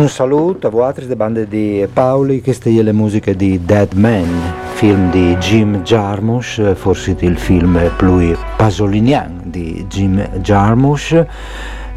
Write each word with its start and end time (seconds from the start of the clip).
Un 0.00 0.08
saluto 0.08 0.68
a 0.68 0.70
voi 0.70 0.94
de 1.06 1.14
bande 1.14 1.46
di 1.46 1.86
Paoli, 1.92 2.40
queste 2.40 2.70
sono 2.70 2.82
le 2.82 2.92
musiche 2.92 3.36
di 3.36 3.62
Dead 3.66 3.92
Man, 3.92 4.24
film 4.72 5.10
di 5.10 5.36
Jim 5.36 5.82
Jarmusch, 5.82 6.72
forse 6.72 7.14
il 7.18 7.36
film 7.36 7.78
più 7.98 8.34
pasolinian 8.56 9.42
di 9.44 9.84
Jim 9.90 10.26
Jarmusch 10.38 11.26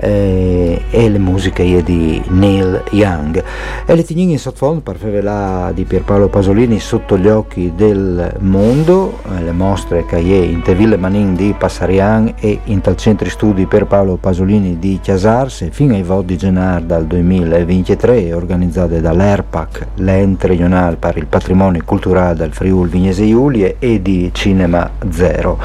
eh, 0.04 0.82
e 0.90 1.10
le 1.10 1.18
musiche 1.18 1.82
di 1.84 2.22
Neil 2.28 2.84
Young. 2.92 3.42
E 3.86 3.96
le 3.96 4.04
tignini 4.04 4.34
in 4.34 4.40
sottofondo 4.40 4.82
per 4.82 5.24
là 5.24 5.72
di 5.74 5.86
Pierpaolo 5.86 6.28
Pasolini 6.28 6.80
sotto 6.80 7.18
gli 7.18 7.28
occhi 7.28 7.72
del 7.76 8.36
mondo, 8.40 9.20
eh, 9.34 9.44
le 9.44 9.52
mostre 9.52 10.06
che 10.06 10.18
è 10.18 10.20
in 10.20 10.62
Teville 10.62 10.98
Manin 10.98 11.36
di 11.36 11.56
Passarian 11.58 12.34
e 12.40 12.60
in 12.66 12.82
tal 12.82 12.98
centri 12.98 13.30
studi 13.30 13.66
Pierpaolo 13.66 14.18
Pasolini 14.18 14.78
di 14.78 15.00
Chiasarse 15.02 15.72
fino 15.72 15.94
ai 15.94 16.04
voti 16.04 16.26
di 16.26 16.38
Genar 16.38 16.82
dal 16.82 17.06
2023 17.06 18.34
organizzate 18.34 19.00
dall'ERPAC, 19.00 19.88
l'ente 19.96 20.48
regionale 20.48 20.98
per 20.98 21.18
il 21.18 21.28
patrimonio 21.28 21.82
culturale 21.86 22.36
del 22.36 22.54
Friuli 22.54 22.90
Vignese 22.90 23.26
Giulie 23.28 23.78
e 23.80 24.02
di 24.02 24.30
Cinema 24.34 24.90
Zero. 25.10 25.58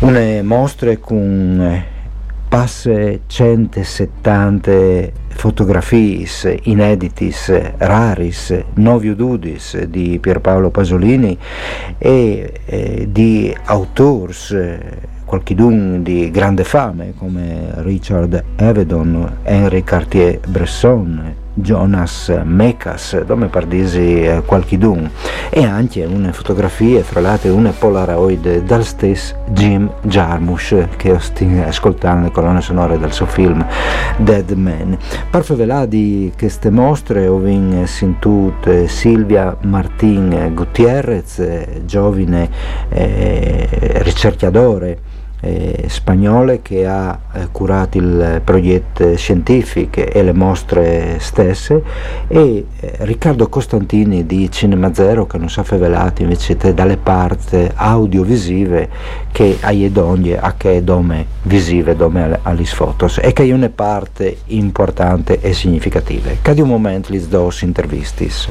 Une 0.00 0.42
mostre 0.42 0.98
con 0.98 1.98
passe 2.50 3.20
170 3.28 5.12
fotografie 5.28 6.26
ineditis 6.64 7.48
raris 7.78 8.64
novi 8.74 9.08
ududis 9.08 9.84
di 9.84 10.18
Pierpaolo 10.18 10.70
Pasolini 10.70 11.38
e 11.96 12.52
eh, 12.64 13.06
di 13.08 13.56
autors 13.66 14.52
qualchidun 15.24 16.02
di 16.02 16.28
grande 16.32 16.64
fame 16.64 17.14
come 17.16 17.70
Richard 17.82 18.42
Avedon, 18.56 19.38
Henri 19.44 19.84
Cartier-Bresson, 19.84 21.34
Jonas 21.54 22.32
Mekas, 22.44 23.22
dove 23.24 23.46
pardisi 23.46 24.22
eh, 24.22 24.42
qualchidun, 24.44 25.10
e 25.50 25.64
anche 25.64 26.04
una 26.04 26.32
fotografia, 26.32 27.02
fra 27.02 27.20
l'altro 27.20 27.54
una 27.54 27.70
Polaroid 27.70 28.62
dal 28.62 28.84
stesso 28.84 29.34
Jim 29.48 29.90
Jarmusch 30.02 30.96
che 30.96 31.18
stiamo 31.18 31.64
ascoltando 31.66 32.26
le 32.26 32.32
colonne 32.32 32.60
sonore 32.60 32.98
del 32.98 33.12
suo 33.12 33.26
film 33.26 33.64
Dead 34.18 34.50
Man. 34.52 34.96
Parfevela 35.30 35.86
di 35.86 36.32
queste 36.36 36.70
mostre 36.70 37.26
ho 37.26 37.42
sentito 37.84 38.86
Silvia 38.86 39.56
Martin 39.62 40.52
Gutierrez, 40.54 41.84
giovane 41.84 42.48
eh, 42.88 43.68
ricercatore 44.02 45.09
eh, 45.40 45.84
spagnole 45.88 46.62
che 46.62 46.86
ha 46.86 47.18
eh, 47.32 47.48
curato 47.50 47.98
il 47.98 48.40
progetto 48.44 49.16
scientifico 49.16 50.00
e 50.00 50.22
le 50.22 50.32
mostre 50.32 51.18
stesse 51.18 51.82
e 52.28 52.66
eh, 52.80 52.92
Riccardo 53.00 53.48
Costantini 53.48 54.26
di 54.26 54.50
Cinema 54.50 54.92
Zero 54.92 55.26
che 55.26 55.38
non 55.38 55.48
sa 55.48 55.62
fevelati 55.62 56.22
invece 56.22 56.56
dalle 56.74 56.96
parti 56.96 57.68
audiovisive 57.74 58.88
che 59.32 59.58
hai 59.60 59.90
donne 59.90 60.38
a 60.38 60.54
che 60.54 60.82
dome 60.84 61.26
visive 61.42 61.96
dome 61.96 62.38
agli 62.42 62.66
fotos 62.66 63.18
e 63.18 63.32
che 63.32 63.44
è 63.44 63.52
una 63.52 63.68
parte 63.68 64.38
importante 64.46 65.40
e 65.40 65.52
significativa. 65.52 66.30
Cadi 66.42 66.60
un 66.60 66.68
momento 66.68 67.12
li 67.12 67.26
dos 67.28 67.62
intervistis. 67.62 68.48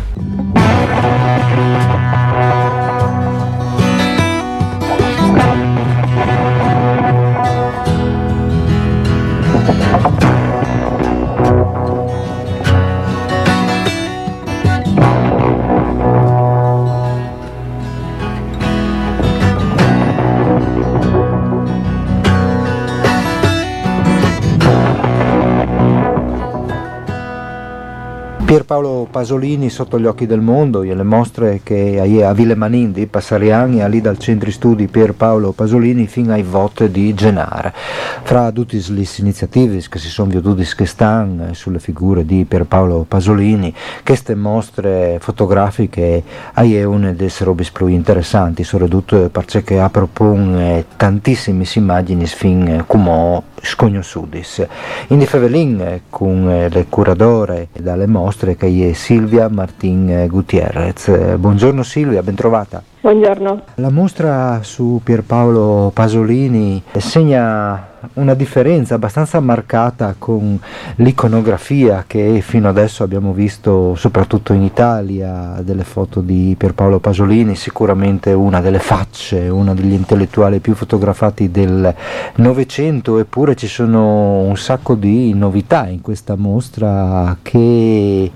pie 28.50 28.59
Pierpaolo 28.70 29.08
Pasolini 29.10 29.68
sotto 29.72 30.00
gli 30.00 30.06
occhi 30.06 30.28
del 30.28 30.42
mondo, 30.42 30.84
e 30.84 30.94
le 30.94 31.02
mostre 31.02 31.62
che 31.64 32.00
a 32.24 32.34
Ville 32.34 32.54
Manin 32.54 32.92
di 32.92 33.08
Passariani, 33.08 33.84
lì 33.90 34.00
dal 34.00 34.20
centro 34.20 34.52
studi 34.52 34.86
Pierpaolo 34.86 35.54
Pasolini 35.54 36.06
fino 36.06 36.34
ai 36.34 36.44
voti 36.44 36.92
di 36.92 37.16
Genara. 37.16 37.74
Fra 37.74 38.52
tutte 38.52 38.80
le 38.90 39.08
iniziative 39.18 39.84
che 39.90 39.98
si 39.98 40.10
sono 40.10 40.30
vedute 40.30 40.68
che 40.76 40.86
stanno 40.86 41.52
sulle 41.56 41.80
figure 41.80 42.24
di 42.24 42.46
Pierpaolo 42.46 43.06
Pasolini, 43.08 43.74
queste 44.06 44.36
mostre 44.36 45.18
fotografiche 45.20 46.22
è 46.54 46.84
una 46.84 47.12
delle 47.14 47.32
robe 47.40 47.66
più 47.74 47.88
interessanti, 47.88 48.64
soprattutto 48.64 49.30
perché 49.30 49.90
propone 49.92 50.86
tantissime 50.96 51.66
immagini 51.74 52.28
fin 52.28 52.84
come 52.86 53.42
sconosciutis. 53.62 54.66
In 55.08 55.26
Fevelin 55.26 56.02
con 56.08 56.68
le 56.70 56.86
curatore 56.88 57.70
dalle 57.74 58.06
mostre 58.06 58.58
che 58.60 58.90
è 58.90 58.94
Silvia 58.94 59.48
Martin 59.48 60.28
Gutierrez. 60.28 61.38
Buongiorno 61.38 61.82
Silvia, 61.82 62.22
bentrovata. 62.22 62.84
Buongiorno. 63.00 63.62
La 63.76 63.90
mostra 63.90 64.60
su 64.64 65.00
Pierpaolo 65.02 65.92
Pasolini 65.94 66.84
segna 66.98 67.89
una 68.14 68.34
differenza 68.34 68.96
abbastanza 68.96 69.40
marcata 69.40 70.16
con 70.18 70.60
l'iconografia 70.96 72.04
che 72.08 72.42
fino 72.42 72.70
adesso 72.70 73.04
abbiamo 73.04 73.34
visto 73.34 73.96
soprattutto 73.96 74.54
in 74.54 74.64
Italia 74.64 75.60
delle 75.62 75.84
foto 75.84 76.22
di 76.22 76.56
Pierpaolo 76.58 77.00
Pasolini, 77.00 77.56
sicuramente 77.56 78.32
una 78.32 78.62
delle 78.62 78.80
facce, 78.80 79.50
uno 79.50 79.74
degli 79.74 79.94
intellettuali 79.94 80.60
più 80.60 80.76
fotografati 80.76 81.52
del 81.52 81.94
Novecento, 82.36 83.20
eppure 83.20 83.56
ci 83.56 83.68
sono 83.68 84.42
un 84.42 84.58
sacco 84.58 84.96
di 84.96 85.34
novità 85.34 85.88
in 85.88 86.02
questa 86.02 86.36
mostra 86.36 87.38
che 87.42 88.32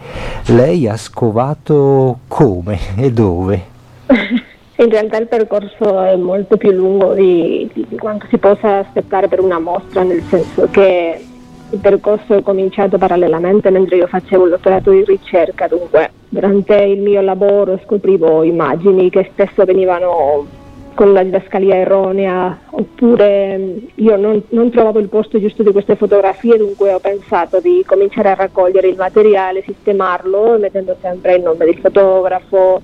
lei 0.46 0.88
ha 0.88 0.98
scovato 0.98 2.20
come 2.28 2.80
e 2.96 3.12
dove. 3.12 3.72
In 4.76 4.90
realtà 4.90 5.18
il 5.18 5.28
percorso 5.28 6.02
è 6.02 6.16
molto 6.16 6.58
più 6.58 6.72
lungo 6.72 7.14
di, 7.14 7.70
di, 7.74 7.96
quanto 7.96 8.26
si 8.30 8.38
possa 8.40 8.80
aspettare 8.80 9.28
per 9.28 9.40
una 9.40 9.60
mostra, 9.60 10.02
nel 10.02 10.24
senso 10.24 10.68
che 10.72 11.24
il 11.70 11.80
percorso 11.80 12.36
è 12.36 12.42
cominciato 12.42 12.98
parallelamente 12.98 13.70
mentre 13.70 13.98
io 13.98 14.08
facevo 14.08 14.46
il 14.46 14.50
dottorato 14.52 14.90
di 14.90 15.04
ricerca, 15.04 15.68
dunque 15.68 16.12
durante 16.28 16.76
il 16.76 17.02
mio 17.02 17.22
lavoro 17.22 17.80
scoprivo 17.84 18.42
immagini 18.42 19.12
che 19.12 19.30
spesso 19.32 19.64
venivano 19.64 20.48
con 20.96 21.14
la 21.14 21.24
didascalia 21.24 21.76
erronea 21.76 22.60
oppure 22.72 23.76
io 23.96 24.16
non, 24.16 24.42
non, 24.50 24.70
trovavo 24.70 25.00
il 25.00 25.10
posto 25.10 25.40
giusto 25.40 25.64
di 25.64 25.72
queste 25.72 25.96
fotografie 25.96 26.58
dunque 26.58 26.94
ho 26.94 27.00
pensato 27.00 27.60
di 27.60 27.84
cominciare 27.86 28.30
a 28.30 28.36
raccogliere 28.36 28.88
il 28.88 28.96
materiale, 28.96 29.64
sistemarlo 29.64 30.58
mettendo 30.60 30.96
sempre 31.02 31.36
il 31.36 31.44
nome 31.44 31.66
del 31.66 31.78
fotografo, 31.78 32.82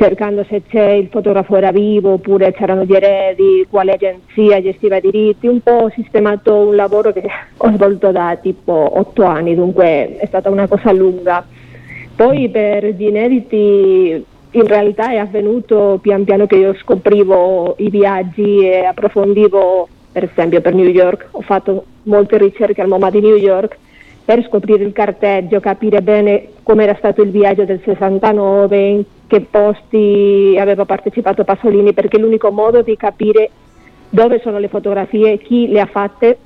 cercando 0.00 0.46
se 0.48 0.62
il 0.78 1.08
fotografo 1.10 1.56
era 1.56 1.72
vivo 1.72 2.12
oppure 2.14 2.54
c'erano 2.54 2.84
gli 2.84 2.94
eredi, 2.94 3.66
quale 3.68 3.92
agenzia 3.92 4.62
gestiva 4.62 4.96
i 4.96 5.02
diritti, 5.02 5.46
un 5.46 5.60
po' 5.60 5.72
ho 5.72 5.90
sistemato 5.90 6.54
un 6.54 6.74
lavoro 6.74 7.12
che 7.12 7.22
ho 7.58 7.72
svolto 7.74 8.10
da 8.10 8.38
tipo 8.40 8.72
otto 8.72 9.24
anni, 9.24 9.54
dunque 9.54 10.16
è 10.16 10.26
stata 10.26 10.48
una 10.48 10.66
cosa 10.66 10.90
lunga. 10.92 11.44
Poi 12.16 12.48
per 12.48 12.86
gli 12.86 13.02
inediti 13.02 14.24
in 14.52 14.66
realtà 14.66 15.12
è 15.12 15.18
avvenuto 15.18 15.98
pian 16.00 16.24
piano 16.24 16.46
che 16.46 16.56
io 16.56 16.74
scoprivo 16.74 17.74
i 17.78 17.90
viaggi 17.90 18.64
e 18.64 18.84
approfondivo, 18.84 19.86
per 20.12 20.24
esempio 20.24 20.62
per 20.62 20.74
New 20.74 20.88
York, 20.88 21.28
ho 21.32 21.42
fatto 21.42 21.84
molte 22.04 22.38
ricerche 22.38 22.80
al 22.80 22.88
MoMA 22.88 23.10
di 23.10 23.20
New 23.20 23.36
York 23.36 23.76
per 24.24 24.44
scoprire 24.46 24.84
il 24.84 24.92
carteggio, 24.92 25.60
capire 25.60 26.02
bene 26.02 26.48
com'era 26.62 26.94
stato 26.96 27.22
il 27.22 27.30
viaggio 27.30 27.64
del 27.64 27.80
69, 27.84 29.04
che 29.26 29.40
posti 29.40 30.56
aveva 30.58 30.84
partecipato 30.84 31.44
Pasolini, 31.44 31.92
perché 31.92 32.18
l'unico 32.18 32.50
modo 32.50 32.82
di 32.82 32.96
capire 32.96 33.50
dove 34.08 34.40
sono 34.40 34.58
le 34.58 34.68
fotografie, 34.68 35.38
chi 35.38 35.68
le 35.68 35.80
ha 35.80 35.86
fatte, 35.86 36.38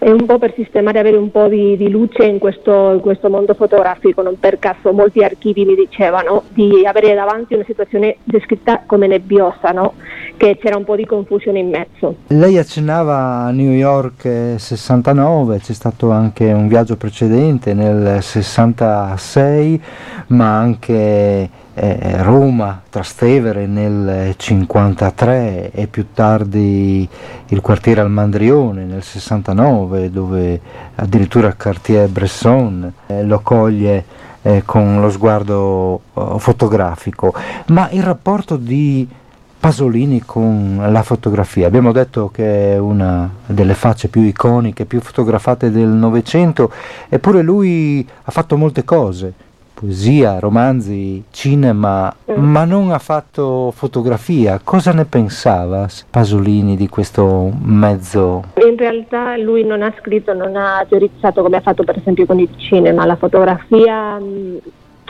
è 0.00 0.08
un 0.10 0.24
po' 0.24 0.38
per 0.38 0.54
sistemare, 0.54 0.98
avere 0.98 1.18
un 1.18 1.30
po' 1.30 1.46
di, 1.46 1.76
di 1.76 1.90
luce 1.90 2.24
in 2.24 2.38
questo, 2.38 2.92
in 2.92 3.00
questo, 3.00 3.28
mondo 3.28 3.52
fotografico. 3.52 4.22
Non 4.22 4.38
per 4.40 4.58
caso 4.58 4.92
molti 4.92 5.22
archivi 5.22 5.66
mi 5.66 5.74
dicevano 5.74 6.44
di 6.48 6.86
avere 6.86 7.14
davanti 7.14 7.52
una 7.52 7.64
situazione 7.66 8.16
descritta 8.24 8.82
come 8.86 9.06
nebbiosa, 9.06 9.72
no? 9.72 9.92
che 10.38 10.56
c'era 10.58 10.78
un 10.78 10.84
po' 10.84 10.96
di 10.96 11.04
confusione 11.04 11.58
in 11.58 11.68
mezzo. 11.68 12.16
Lei 12.28 12.56
accennava 12.56 13.44
a 13.44 13.50
New 13.50 13.72
York 13.72 14.54
69, 14.56 15.58
c'è 15.58 15.74
stato 15.74 16.10
anche 16.10 16.50
un 16.50 16.66
viaggio 16.66 16.96
precedente 16.96 17.74
nel 17.74 18.22
66, 18.22 19.82
ma 20.28 20.56
anche 20.56 21.50
eh, 21.74 22.22
Roma, 22.22 22.82
Trastevere 22.88 23.66
nel 23.66 24.34
53 24.36 25.70
e 25.70 25.86
più 25.86 26.06
tardi 26.12 27.08
il 27.48 27.60
quartiere 27.60 28.00
Almandrione 28.00 28.84
nel 28.84 29.02
69 29.02 30.10
dove 30.10 30.60
addirittura 30.96 31.54
Cartier-Bresson 31.54 32.92
eh, 33.06 33.24
lo 33.24 33.40
coglie 33.40 34.04
eh, 34.42 34.62
con 34.64 35.00
lo 35.00 35.10
sguardo 35.10 36.00
oh, 36.12 36.38
fotografico. 36.38 37.32
Ma 37.66 37.88
il 37.90 38.02
rapporto 38.02 38.56
di 38.56 39.06
Pasolini 39.60 40.22
con 40.24 40.86
la 40.90 41.02
fotografia. 41.02 41.66
Abbiamo 41.66 41.92
detto 41.92 42.30
che 42.32 42.72
è 42.72 42.78
una 42.78 43.30
delle 43.44 43.74
facce 43.74 44.08
più 44.08 44.22
iconiche, 44.22 44.86
più 44.86 45.00
fotografate 45.00 45.70
del 45.70 45.88
Novecento, 45.88 46.72
eppure 47.10 47.42
lui 47.42 48.06
ha 48.24 48.30
fatto 48.30 48.56
molte 48.56 48.84
cose 48.84 49.48
poesia, 49.80 50.38
romanzi, 50.38 51.24
cinema, 51.30 52.14
mm. 52.30 52.34
ma 52.34 52.64
non 52.66 52.90
ha 52.90 52.98
fatto 52.98 53.72
fotografia. 53.74 54.60
Cosa 54.62 54.92
ne 54.92 55.06
pensava 55.06 55.88
Pasolini 56.10 56.76
di 56.76 56.86
questo 56.86 57.50
mezzo? 57.62 58.44
In 58.62 58.76
realtà 58.76 59.38
lui 59.38 59.64
non 59.64 59.82
ha 59.82 59.92
scritto, 59.98 60.34
non 60.34 60.54
ha 60.54 60.84
teorizzato 60.86 61.40
come 61.40 61.56
ha 61.56 61.60
fatto 61.62 61.82
per 61.82 61.96
esempio 61.96 62.26
con 62.26 62.38
il 62.38 62.50
cinema. 62.58 63.06
La 63.06 63.16
fotografia 63.16 64.18
mh, 64.18 64.24
mm, 64.24 64.56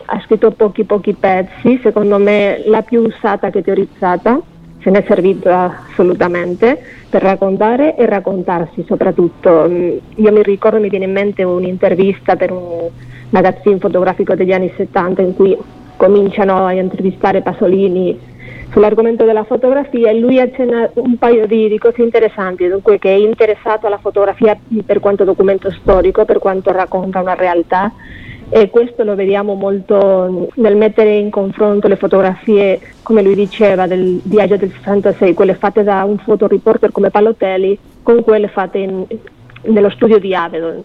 ha 0.05 0.21
scritto 0.25 0.53
pochi 0.53 0.85
pochi 0.85 1.15
pezzi, 1.15 1.81
secondo 1.83 2.19
me 2.19 2.63
la 2.67 2.83
più 2.83 3.03
usata 3.03 3.51
che 3.51 3.63
teorizzata 3.63 4.41
se 4.83 4.89
ne 4.89 5.01
è 5.01 5.05
servito 5.07 5.51
assolutamente 5.51 6.81
per 7.11 7.23
raccontare 7.23 7.97
e 7.97 8.07
raccontarsi 8.07 8.85
soprattutto. 8.87 9.67
Mm, 9.69 9.97
io 10.15 10.31
mi 10.31 10.43
ricordo, 10.45 10.79
mi 10.79 10.89
viene 10.89 11.07
in 11.07 11.13
mente 11.13 11.43
un'intervista 11.43 12.37
per 12.37 12.53
un 12.53 12.89
magazzino 13.31 13.79
fotografico 13.79 14.35
degli 14.35 14.53
anni 14.53 14.73
70 14.77 15.23
in 15.23 15.35
cui 15.35 15.57
cominciano 15.97 16.67
a 16.67 16.73
intervistare 16.73 17.43
Pasolini 17.43 18.19
sull'argomento 18.71 19.25
della 19.25 19.45
fotografia 19.45 20.11
e 20.11 20.19
lui 20.19 20.41
accenna 20.41 20.89
un 20.95 21.19
paio 21.19 21.47
di, 21.47 21.69
di, 21.69 21.79
cose 21.79 22.03
interessanti, 22.03 22.69
dunque 22.69 22.99
che 22.99 23.11
è 23.11 23.17
interessato 23.17 23.87
alla 23.87 23.99
fotografia 23.99 24.59
per 24.85 25.01
quanto 25.01 25.25
documento 25.25 25.71
storico, 25.71 26.25
per 26.25 26.39
quanto 26.39 26.71
racconta 26.71 27.21
una 27.21 27.35
realtà 27.35 27.93
e 28.53 28.69
questo 28.69 29.05
lo 29.05 29.15
vediamo 29.15 29.55
molto 29.55 30.49
nel 30.55 30.77
mettere 30.77 31.17
in 31.17 31.31
confronto 31.31 31.87
le 31.87 31.95
fotografie, 31.95 32.81
come 33.05 33.23
lui 33.23 33.37
diceva, 33.37 33.87
del 33.87 34.21
viaggio 34.25 34.57
del 34.57 34.73
66, 34.73 35.35
quelle 35.35 35.55
fatte 35.55 35.85
da 35.85 36.03
un 36.03 36.19
fotoreporter 36.19 36.91
come 36.91 37.11
Palotelli 37.11 37.79
con 38.03 38.25
quelle 38.25 38.49
fatte 38.49 38.79
in, 38.79 39.07
nello 39.63 39.91
studio 39.91 40.19
di 40.19 40.35
Avedon. 40.35 40.83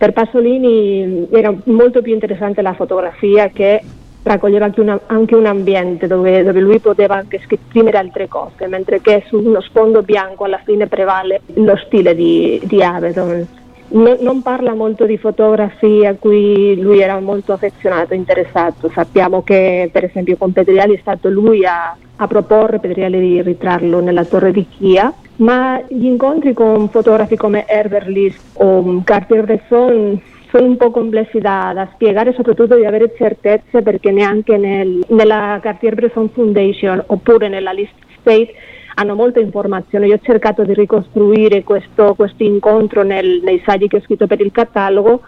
Per 0.00 0.14
Pasolini 0.14 1.28
era 1.30 1.54
molto 1.64 2.00
più 2.00 2.14
interessante 2.14 2.62
la 2.62 2.72
fotografia 2.72 3.48
che 3.48 3.82
raccoglieva 4.22 4.64
anche, 4.64 4.80
una, 4.80 4.98
anche 5.04 5.34
un 5.34 5.44
ambiente 5.44 6.06
dove, 6.06 6.42
dove, 6.42 6.58
lui 6.58 6.78
poteva 6.78 7.16
anche 7.16 7.38
esprimere 7.46 7.98
altre 7.98 8.26
cose, 8.26 8.66
mentre 8.66 9.02
che 9.02 9.24
su 9.26 9.36
uno 9.36 9.60
sfondo 9.60 10.00
bianco 10.00 10.44
alla 10.44 10.62
fine 10.64 10.86
prevale 10.86 11.42
lo 11.52 11.76
stile 11.84 12.14
di, 12.14 12.58
di 12.64 12.82
Avedon. 12.82 13.46
No, 13.88 14.16
non 14.20 14.40
parla 14.40 14.72
molto 14.72 15.04
di 15.04 15.18
fotografi 15.18 16.06
a 16.06 16.14
cui 16.14 16.80
lui 16.80 17.00
era 17.00 17.20
molto 17.20 17.52
affezionato, 17.52 18.14
interessato. 18.14 18.88
Sappiamo 18.88 19.42
che 19.42 19.90
per 19.92 20.04
esempio 20.04 20.38
con 20.38 20.54
Pedriali 20.54 20.94
è 20.94 20.98
stato 21.02 21.28
lui 21.28 21.66
a, 21.66 21.94
a 22.16 22.26
proporre 22.26 22.78
Pedriali 22.78 23.20
di 23.20 23.42
ritrarlo 23.42 24.00
nella 24.00 24.24
torre 24.24 24.50
di 24.50 24.66
Chia 24.66 25.12
ma 25.40 25.82
gli 25.88 26.04
incontri 26.04 26.52
con 26.52 26.88
fotografi 26.88 27.36
come 27.36 27.64
Herbert 27.66 28.06
List 28.06 28.40
o 28.54 29.02
Cartier-Bresson 29.02 30.20
sono 30.50 30.64
un 30.64 30.76
po' 30.76 30.90
complessi 30.90 31.38
da, 31.38 31.72
da, 31.74 31.88
spiegare, 31.92 32.32
soprattutto 32.32 32.76
di 32.76 32.84
avere 32.84 33.14
certezze 33.16 33.82
perché 33.82 34.10
neanche 34.10 34.56
nel, 34.56 35.02
nella 35.08 35.58
Cartier-Bresson 35.62 36.30
Foundation 36.30 37.02
oppure 37.06 37.48
nella 37.48 37.70
List 37.70 37.94
State 38.18 38.52
hanno 38.94 39.14
molte 39.14 39.40
informazioni. 39.40 40.08
Io 40.08 40.16
ho 40.16 40.20
cercato 40.20 40.64
di 40.64 40.74
ricostruire 40.74 41.62
questo, 41.62 42.14
questo 42.14 42.42
incontro 42.42 43.02
nel, 43.02 43.40
nei 43.42 43.62
saggi 43.64 43.88
che 43.88 43.96
ho 43.96 44.00
scritto 44.00 44.26
per 44.26 44.40
il 44.40 44.52
catalogo, 44.52 45.22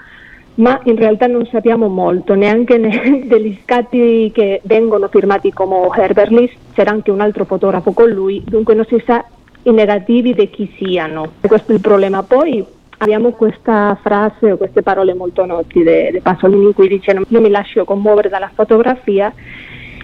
ma 0.56 0.78
in 0.84 0.96
realtà 0.96 1.26
non 1.26 1.46
sappiamo 1.46 1.86
molto, 1.86 2.34
neanche 2.34 2.76
ne, 2.76 3.22
degli 3.24 3.56
scatti 3.62 4.30
che 4.34 4.60
vengono 4.64 5.08
firmati 5.08 5.52
come 5.52 5.88
Herbert 5.94 6.30
List, 6.32 6.56
c'era 6.74 6.90
anche 6.90 7.10
un 7.10 7.20
altro 7.20 7.44
fotografo 7.44 7.92
con 7.92 8.10
lui, 8.10 8.42
dunque 8.44 8.74
non 8.74 8.84
si 8.84 9.00
sa 9.06 9.24
i 9.64 9.72
negativi 9.72 10.34
di 10.34 10.50
chi 10.50 10.72
siano. 10.76 11.32
Questo 11.40 11.72
è 11.72 11.74
il 11.74 11.80
problema. 11.80 12.22
Poi 12.22 12.64
abbiamo 12.98 13.30
questa 13.32 13.98
frase 14.00 14.52
o 14.52 14.56
queste 14.56 14.82
parole 14.82 15.14
molto 15.14 15.44
noti 15.44 15.82
di 15.82 16.20
Pasolini 16.20 16.66
in 16.66 16.74
cui 16.74 16.88
dice 16.88 17.12
non 17.12 17.42
mi 17.42 17.50
lascio 17.50 17.84
commuovere 17.84 18.28
dalla 18.28 18.50
fotografia 18.54 19.32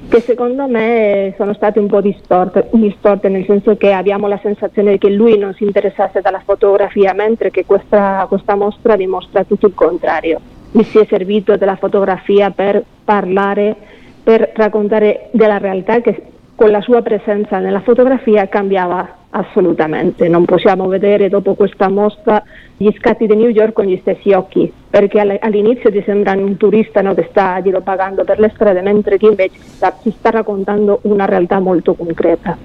che 0.08 0.20
secondo 0.20 0.66
me 0.66 1.34
sono 1.36 1.52
state 1.52 1.78
un 1.78 1.86
po' 1.86 2.00
distorte, 2.00 2.68
distorte, 2.72 3.28
nel 3.28 3.44
senso 3.44 3.76
che 3.76 3.92
abbiamo 3.92 4.26
la 4.26 4.38
sensazione 4.42 4.96
che 4.96 5.10
lui 5.10 5.36
non 5.36 5.52
si 5.54 5.64
interessasse 5.64 6.20
dalla 6.20 6.40
fotografia 6.44 7.12
mentre 7.12 7.50
che 7.50 7.66
questa, 7.66 8.24
questa 8.28 8.54
mostra 8.54 8.96
dimostra 8.96 9.44
tutto 9.44 9.66
il 9.66 9.74
contrario. 9.74 10.40
Mi 10.72 10.84
si 10.84 10.98
è 10.98 11.06
servito 11.08 11.56
della 11.56 11.76
fotografia 11.76 12.50
per 12.50 12.82
parlare, 13.04 13.76
per 14.22 14.52
raccontare 14.54 15.28
della 15.32 15.58
realtà 15.58 16.00
che 16.00 16.22
con 16.54 16.70
la 16.70 16.80
sua 16.80 17.02
presenza 17.02 17.58
nella 17.58 17.80
fotografia 17.80 18.48
cambiava 18.48 19.17
assolutamente. 19.30 20.28
Non 20.28 20.44
possiamo 20.44 20.86
vedere 20.86 21.28
dopo 21.28 21.54
questa 21.54 21.88
mostra 21.88 22.42
gli 22.76 22.90
scatti 22.96 23.26
di 23.26 23.34
New 23.34 23.48
York 23.48 23.72
con 23.72 23.84
gli 23.84 23.98
stessi 24.00 24.32
occhi, 24.32 24.72
perché 24.88 25.20
all'inizio 25.20 25.90
ti 25.90 26.02
sembra 26.04 26.32
un 26.32 26.56
turista 26.56 27.02
no, 27.02 27.14
che 27.14 27.26
sta 27.30 27.62
pagando 27.82 28.24
per 28.24 28.38
le 28.38 28.50
strade, 28.54 28.80
mentre 28.82 29.18
chi 29.18 29.26
invece 29.26 29.58
sta, 29.60 29.96
si 30.00 30.10
sta 30.10 30.30
raccontando 30.30 31.00
una 31.02 31.24
realtà 31.24 31.58
molto 31.58 31.94
concreta. 31.94 32.56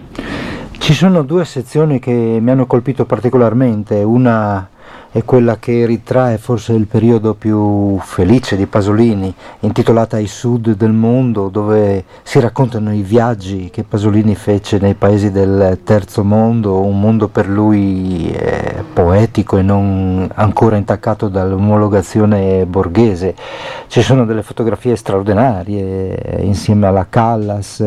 Ci 0.71 0.93
sono 0.93 1.23
due 1.23 1.45
sezioni 1.45 1.99
che 1.99 2.11
mi 2.11 2.51
hanno 2.51 2.65
colpito 2.65 3.05
particolarmente, 3.05 4.03
una 4.03 4.67
è 5.13 5.23
quella 5.25 5.57
che 5.59 5.85
ritrae 5.85 6.39
forse 6.39 6.73
il 6.73 6.87
periodo 6.87 7.35
più 7.35 7.99
felice 7.99 8.55
di 8.55 8.65
Pasolini, 8.65 9.31
intitolata 9.59 10.17
I 10.17 10.25
Sud 10.25 10.71
del 10.75 10.91
mondo, 10.91 11.49
dove 11.49 12.03
si 12.23 12.39
raccontano 12.39 12.91
i 12.91 13.03
viaggi 13.03 13.69
che 13.71 13.83
Pasolini 13.83 14.33
fece 14.33 14.79
nei 14.79 14.95
paesi 14.95 15.29
del 15.29 15.81
terzo 15.83 16.23
mondo, 16.23 16.81
un 16.81 16.99
mondo 16.99 17.27
per 17.27 17.47
lui 17.47 18.31
eh, 18.31 18.83
poetico 18.91 19.57
e 19.57 19.61
non 19.61 20.27
ancora 20.33 20.77
intaccato 20.77 21.27
dall'omologazione 21.27 22.65
borghese. 22.65 23.35
Ci 23.85 24.01
sono 24.01 24.25
delle 24.25 24.41
fotografie 24.41 24.95
straordinarie 24.95 26.15
eh, 26.15 26.43
insieme 26.43 26.87
alla 26.87 27.05
Callas, 27.07 27.85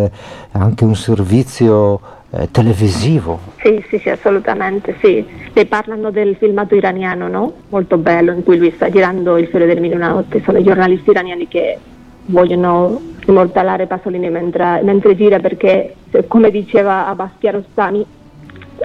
anche 0.53 0.85
un 0.85 0.95
servizio 0.95 2.01
eh, 2.31 2.49
televisivo. 2.51 3.39
Sì, 3.59 3.85
sì, 3.89 3.99
sì, 3.99 4.09
assolutamente, 4.09 4.97
sì. 5.01 5.25
Le 5.53 5.67
parlano 5.67 6.11
del 6.11 6.37
filmato 6.37 6.75
iraniano, 6.75 7.29
no? 7.29 7.53
Molto 7.69 7.97
bello, 7.97 8.33
in 8.33 8.43
cui 8.43 8.59
lui 8.59 8.73
sta 8.73 8.91
girando 8.91 9.37
Il 9.37 9.47
fiore 9.47 9.67
del 9.67 9.81
mille 9.81 9.95
una 9.95 10.09
notte, 10.09 10.43
sono 10.43 10.59
i 10.59 10.65
giornalisti 10.65 11.11
iraniani 11.11 11.49
che 11.49 11.79
vogliono 12.27 13.01
immortalare 13.27 13.87
Pasolini 13.87 14.31
mentre, 14.31 14.81
mentre 14.83 15.17
gira 15.17 15.39
perché, 15.39 15.95
come 16.27 16.51
diceva 16.51 17.07
Abbastia 17.07 17.53
Rostani, 17.53 18.05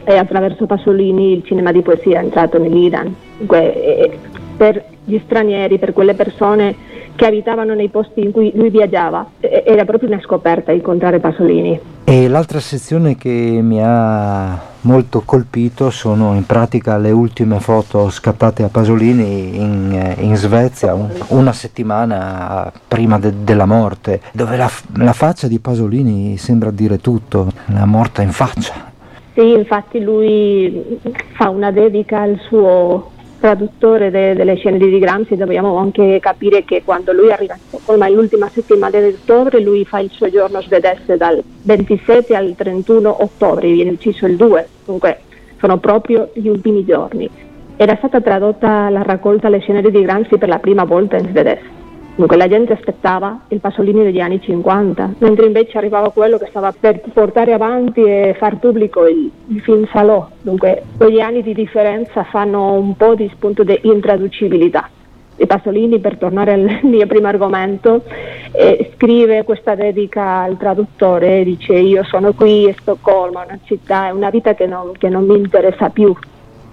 attraverso 0.06 0.66
Pasolini 0.66 1.34
il 1.34 1.44
cinema 1.44 1.72
di 1.72 1.82
poesia 1.82 2.20
è 2.20 2.24
entrato 2.24 2.58
nell'Iran. 2.58 3.14
Dunque, 3.38 4.20
per 4.56 4.84
gli 5.04 5.20
stranieri, 5.26 5.80
per 5.80 5.94
quelle 5.94 6.14
persone 6.14 6.76
che 7.16 7.26
abitavano 7.26 7.74
nei 7.74 7.90
posti 7.90 8.22
in 8.22 8.32
cui 8.32 8.52
lui 8.56 8.70
viaggiava. 8.70 9.26
Era 9.40 9.86
proprio 9.86 10.10
una 10.10 10.22
scoperta 10.22 10.72
incontrare 10.72 11.20
Pasolini. 11.20 11.80
E 12.04 12.28
l'altra 12.28 12.60
sezione 12.60 13.16
che 13.16 13.30
mi 13.30 13.80
ha 13.82 14.60
molto 14.82 15.22
colpito 15.24 15.90
sono 15.92 16.34
in 16.34 16.46
pratica 16.46 16.98
le 16.98 17.12
ultime 17.12 17.60
foto 17.60 18.10
scattate 18.10 18.64
a 18.64 18.70
Pasolini 18.70 19.56
in, 19.56 20.16
in 20.18 20.36
Svezia, 20.36 20.94
un, 20.94 21.10
una 21.28 21.54
settimana 21.54 22.72
prima 22.88 23.20
de, 23.20 23.44
della 23.44 23.66
morte, 23.66 24.22
dove 24.34 24.58
la, 24.58 24.70
la 24.96 25.14
faccia 25.14 25.48
di 25.48 25.60
Pasolini 25.60 26.38
sembra 26.38 26.72
dire 26.72 26.98
tutto, 26.98 27.52
la 27.68 27.86
morta 27.86 28.22
in 28.22 28.32
faccia. 28.32 28.90
Sì, 29.34 29.52
infatti 29.52 30.02
lui 30.02 31.00
fa 31.38 31.50
una 31.50 31.72
dedica 31.72 32.22
al 32.22 32.38
suo 32.48 33.12
traduttore 33.42 34.12
de, 34.12 34.36
delle 34.36 34.56
scene 34.56 34.78
di 34.78 35.00
Gramsci 35.00 35.36
dobbiamo 35.36 35.76
anche 35.76 36.20
capire 36.22 36.64
che 36.64 36.84
quando 36.86 37.12
lui 37.12 37.32
arriva 37.32 37.58
ormai 37.86 38.14
l'ultima 38.14 38.50
settimana 38.54 39.00
di 39.00 39.08
ottobre 39.08 39.60
lui 39.60 39.84
fa 39.84 40.00
il 40.00 40.12
suo 40.12 40.30
giorno 40.30 40.62
svedese 40.62 41.18
dal 41.18 41.44
27 41.64 42.36
al 42.36 42.54
31 42.56 43.24
ottobre 43.24 43.70
viene 43.70 43.90
ucciso 43.90 44.26
il 44.26 44.38
2 44.38 44.68
dunque 44.86 45.22
sono 45.62 45.78
proprio 45.78 46.32
gli 46.34 46.48
ultimi 46.48 46.84
giorni. 46.84 47.30
Era 47.78 47.96
stata 47.98 48.20
tradotta 48.20 48.90
la 48.90 49.04
raccolta 49.04 49.48
Le 49.48 49.60
scene 49.60 49.82
di 49.82 50.02
Gramsci 50.02 50.38
per 50.38 50.50
la 50.50 50.58
prima 50.58 50.84
volta 50.84 51.18
in 51.18 51.28
svedese 51.30 51.81
Dunque 52.16 52.36
la 52.36 52.50
gente 52.50 52.74
aspettava 52.74 53.46
il 53.48 53.60
Pasolini 53.62 54.04
degli 54.04 54.20
anni 54.20 54.42
50, 54.42 55.16
mentre 55.20 55.46
invece 55.46 55.78
arrivava 55.78 56.12
quello 56.12 56.38
che 56.38 56.48
stava 56.50 56.74
per 56.78 57.02
portare 57.14 57.54
avanti 57.54 58.04
e 58.04 58.36
far 58.38 58.58
pubblico 58.58 59.08
il, 59.08 59.32
il 59.48 59.62
film 59.62 59.88
Salò. 59.88 60.28
Dunque 60.42 60.84
quegli 60.98 61.22
anni 61.22 61.42
di 61.42 61.54
differenza 61.54 62.24
fanno 62.26 62.74
un 62.74 62.96
po' 62.98 63.16
di 63.16 63.30
spunto 63.34 63.64
di 63.64 63.80
intraducibilità. 63.84 64.90
Di 65.38 65.46
Pasolini, 65.48 66.00
per 66.00 66.18
tornare 66.18 66.54
al 66.54 66.80
mio 66.84 67.08
primo 67.08 67.28
argomento, 67.28 68.04
eh, 68.52 68.92
scrive 68.94 69.44
questa 69.44 69.74
dedica 69.76 70.42
al 70.42 70.58
traduttore, 70.58 71.46
dice 71.46 71.74
io 71.74 72.04
sono 72.04 72.34
qui 72.34 72.70
a 72.70 72.76
Stoccolma, 72.78 73.46
una 73.46 73.60
città, 73.64 74.08
è 74.08 74.12
una 74.12 74.30
vita 74.30 74.54
che 74.54 74.68
non, 74.68 74.92
che 74.98 75.08
non 75.08 75.26
mi 75.26 75.38
interessa 75.38 75.90
più. 75.90 76.14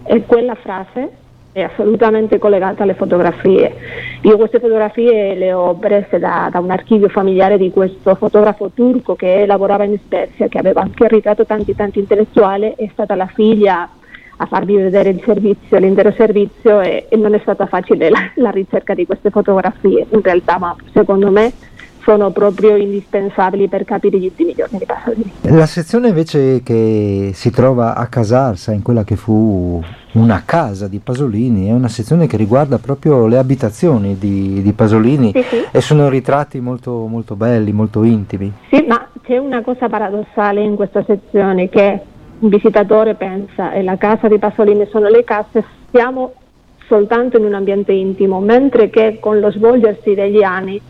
E 0.04 0.25
quella 0.26 0.57
frase 0.57 1.26
è 1.52 1.62
assolutamente 1.62 2.38
collegata 2.38 2.83
alle 2.83 2.95
fotografie. 2.95 3.75
Io 4.23 4.37
queste 4.37 4.61
fotografie 4.61 5.35
le 5.35 5.52
ho 5.52 5.75
prese 5.75 6.19
da, 6.19 6.49
da, 6.50 6.61
un 6.61 6.71
archivio 6.71 7.09
familiare 7.09 7.59
di 7.59 7.71
questo 7.71 8.14
fotografo 8.14 8.71
turco 8.75 9.14
che 9.14 9.45
lavorava 9.47 9.85
in 9.85 9.99
Spezia, 9.99 10.49
che 10.49 10.59
aveva 10.59 10.83
anche 10.83 11.09
ritratto 11.09 11.45
tanti 11.47 11.75
tanti 11.75 11.99
intellettuali, 11.99 12.75
è 12.76 12.88
stata 12.93 13.14
la 13.14 13.26
figlia 13.26 13.88
a 14.40 14.47
farvi 14.47 14.76
vedere 14.76 15.09
il 15.11 15.23
servizio, 15.25 15.78
l'intero 15.78 16.12
servizio 16.12 16.81
e, 16.81 17.07
e 17.09 17.17
non 17.17 17.35
è 17.35 17.40
stata 17.40 17.67
facile 17.67 18.09
la, 18.09 18.31
la 18.35 18.50
ricerca 18.50 18.95
di 18.95 19.05
queste 19.05 19.31
fotografie 19.31 20.07
in 20.09 20.23
realtà, 20.23 20.59
ma 20.59 20.76
secondo 20.93 21.31
me 21.31 21.52
sono 22.09 22.31
proprio 22.31 22.76
indispensabili 22.76 23.69
per 23.69 23.85
capire 23.85 24.19
gli 24.19 24.25
ultimi 24.25 24.55
giorni 24.55 24.78
di 24.78 24.87
Pasolini. 24.87 25.31
La 25.43 25.67
sezione 25.67 26.09
invece 26.09 26.62
che 26.62 27.33
si 27.35 27.50
trova 27.50 27.95
a 27.95 28.07
Casarsa, 28.07 28.73
in 28.73 28.81
quella 28.81 29.05
che 29.05 29.17
fu 29.17 29.83
una 30.19 30.43
casa 30.45 30.89
di 30.89 30.99
Pasolini, 30.99 31.69
è 31.69 31.73
una 31.73 31.89
sezione 31.89 32.27
che 32.27 32.37
riguarda 32.37 32.79
proprio 32.79 33.27
le 33.27 33.39
abitazioni 33.39 34.19
di, 34.19 34.61
di 34.63 34.73
Pasolini 34.73 35.33
sì, 35.35 35.43
sì. 35.43 35.65
e 35.71 35.81
sono 35.81 36.09
ritratti 36.09 36.61
molto, 36.61 37.07
molto 37.07 37.37
belli, 37.37 37.73
molto 37.73 38.03
intimi. 38.03 38.53
Sì, 38.71 38.85
ma 38.87 39.09
c'è 39.23 39.39
una 39.39 39.63
cosa 39.63 39.89
paradossale 39.89 40.63
in 40.63 40.75
questa 40.75 41.05
sezione 41.05 41.69
che 41.69 42.01
un 42.41 42.49
visitatore 42.49 43.15
pensa 43.15 43.73
e 43.73 43.83
la 43.83 43.97
casa 43.97 44.29
di 44.29 44.39
Pasolini 44.39 44.87
sono 44.91 45.09
le 45.09 45.25
case, 45.25 45.65
siamo 45.91 46.33
soltanto 46.87 47.37
in 47.39 47.45
un 47.45 47.55
ambiente 47.55 47.93
intimo, 47.93 48.41
mentre 48.41 48.91
che 48.91 49.19
con 49.21 49.41
lo 49.41 49.51
svolgersi 49.51 50.15
degli 50.15 50.43
anni 50.43 50.81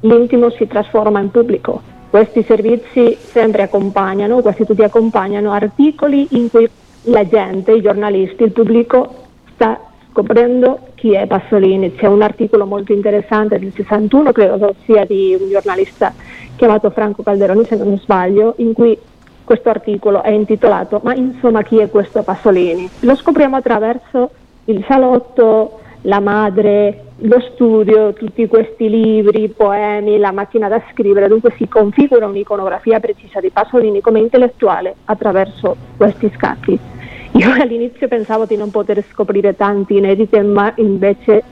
l'intimo 0.00 0.50
si 0.50 0.66
trasforma 0.66 1.20
in 1.20 1.30
pubblico. 1.30 1.82
Questi 2.10 2.42
servizi 2.42 3.16
sempre 3.20 3.62
accompagnano, 3.62 4.40
questi 4.40 4.64
tutti 4.64 4.82
accompagnano 4.82 5.52
articoli 5.52 6.26
in 6.30 6.48
cui 6.50 6.68
la 7.08 7.26
gente, 7.26 7.72
i 7.72 7.82
giornalisti, 7.82 8.44
il 8.44 8.52
pubblico 8.52 9.14
sta 9.54 9.80
scoprendo 10.10 10.80
chi 10.94 11.12
è 11.12 11.26
Pasolini. 11.26 11.94
C'è 11.94 12.06
un 12.06 12.22
articolo 12.22 12.66
molto 12.66 12.92
interessante 12.92 13.58
del 13.58 13.72
61, 13.74 14.32
credo 14.32 14.74
sia 14.84 15.04
di 15.04 15.36
un 15.38 15.48
giornalista 15.48 16.12
chiamato 16.56 16.90
Franco 16.90 17.22
Calderoni, 17.22 17.64
se 17.64 17.76
non 17.76 17.98
sbaglio, 17.98 18.54
in 18.58 18.72
cui 18.72 18.98
questo 19.44 19.70
articolo 19.70 20.22
è 20.22 20.30
intitolato 20.30 21.00
Ma 21.02 21.14
insomma 21.14 21.62
chi 21.62 21.78
è 21.78 21.88
questo 21.88 22.22
Pasolini? 22.22 22.88
Lo 23.00 23.16
scopriamo 23.16 23.56
attraverso 23.56 24.30
il 24.64 24.84
salotto, 24.86 25.80
la 26.02 26.20
madre, 26.20 27.04
lo 27.20 27.40
studio, 27.52 28.12
tutti 28.12 28.46
questi 28.46 28.90
libri, 28.90 29.48
poemi, 29.48 30.18
la 30.18 30.32
macchina 30.32 30.68
da 30.68 30.82
scrivere, 30.92 31.28
dunque 31.28 31.54
si 31.56 31.66
configura 31.66 32.26
un'iconografia 32.26 33.00
precisa 33.00 33.40
di 33.40 33.50
Pasolini 33.50 34.00
come 34.00 34.18
intellettuale 34.20 34.96
attraverso 35.06 35.76
questi 35.96 36.30
scatti. 36.36 36.97
Io 37.38 37.52
all'inizio 37.52 38.08
pensavo 38.08 38.46
di 38.46 38.56
non 38.56 38.70
poter 38.70 39.02
scoprire 39.10 39.54
tanti 39.54 39.96
inediti, 39.96 40.38
ma 40.40 40.72
invece 40.76 41.42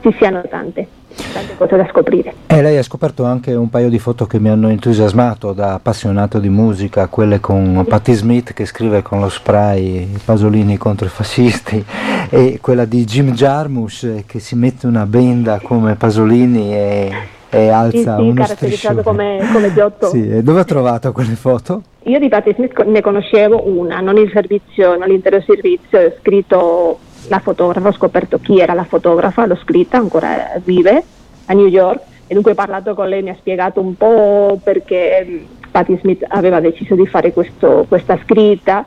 ci 0.00 0.14
siano 0.18 0.42
tante 0.48 0.98
tante 1.32 1.56
cose 1.56 1.76
da 1.76 1.86
scoprire. 1.90 2.34
E 2.46 2.62
lei 2.62 2.76
ha 2.76 2.82
scoperto 2.82 3.24
anche 3.24 3.52
un 3.52 3.68
paio 3.68 3.88
di 3.88 3.98
foto 3.98 4.26
che 4.26 4.38
mi 4.38 4.48
hanno 4.48 4.68
entusiasmato 4.68 5.52
da 5.52 5.74
appassionato 5.74 6.38
di 6.38 6.48
musica, 6.48 7.08
quelle 7.08 7.40
con 7.40 7.84
Patti 7.86 8.12
Smith 8.12 8.52
che 8.52 8.64
scrive 8.64 9.02
con 9.02 9.20
lo 9.20 9.28
spray 9.28 10.08
Pasolini 10.24 10.76
contro 10.76 11.06
i 11.06 11.10
fascisti 11.10 11.84
e 12.30 12.58
quella 12.60 12.84
di 12.84 13.04
Jim 13.04 13.32
Jarmusch 13.32 14.24
che 14.24 14.38
si 14.38 14.54
mette 14.54 14.86
una 14.86 15.04
benda 15.04 15.60
come 15.60 15.96
Pasolini 15.96 16.74
e, 16.74 17.12
e 17.50 17.68
alza 17.68 18.16
sì, 18.16 18.22
sì, 18.22 18.28
uno 18.28 18.44
striscione. 18.44 19.02
come, 19.02 19.40
come 19.52 19.74
Giotto. 19.74 20.08
Sì, 20.10 20.30
e 20.30 20.42
dove 20.42 20.60
ha 20.60 20.64
trovato 20.64 21.12
quelle 21.12 21.34
foto? 21.34 21.82
Io 22.04 22.18
di 22.18 22.28
Patti 22.28 22.52
Smith 22.54 22.78
ne 22.84 23.00
conoscevo 23.00 23.68
una, 23.68 24.00
non 24.00 24.16
il 24.16 24.30
servizio, 24.32 24.96
non 24.96 25.08
l'intero 25.08 25.40
servizio, 25.42 25.98
ho 26.00 26.12
scritto 26.20 26.98
la 27.28 27.40
fotografa, 27.40 27.88
ho 27.88 27.92
scoperto 27.92 28.38
chi 28.38 28.58
era 28.58 28.72
la 28.72 28.84
fotografa, 28.84 29.46
l'ho 29.46 29.58
scritta, 29.62 29.98
ancora 29.98 30.52
vive 30.64 31.02
a 31.46 31.52
New 31.52 31.66
York 31.66 32.00
e 32.26 32.34
dunque 32.34 32.52
ho 32.52 32.54
parlato 32.54 32.94
con 32.94 33.08
lei, 33.08 33.22
mi 33.22 33.30
ha 33.30 33.36
spiegato 33.36 33.80
un 33.80 33.96
po' 33.96 34.58
perché 34.62 35.26
um, 35.26 35.46
Patti 35.70 35.98
Smith 36.00 36.24
aveva 36.28 36.60
deciso 36.60 36.94
di 36.94 37.06
fare 37.06 37.32
questo, 37.32 37.86
questa 37.88 38.18
scritta. 38.22 38.86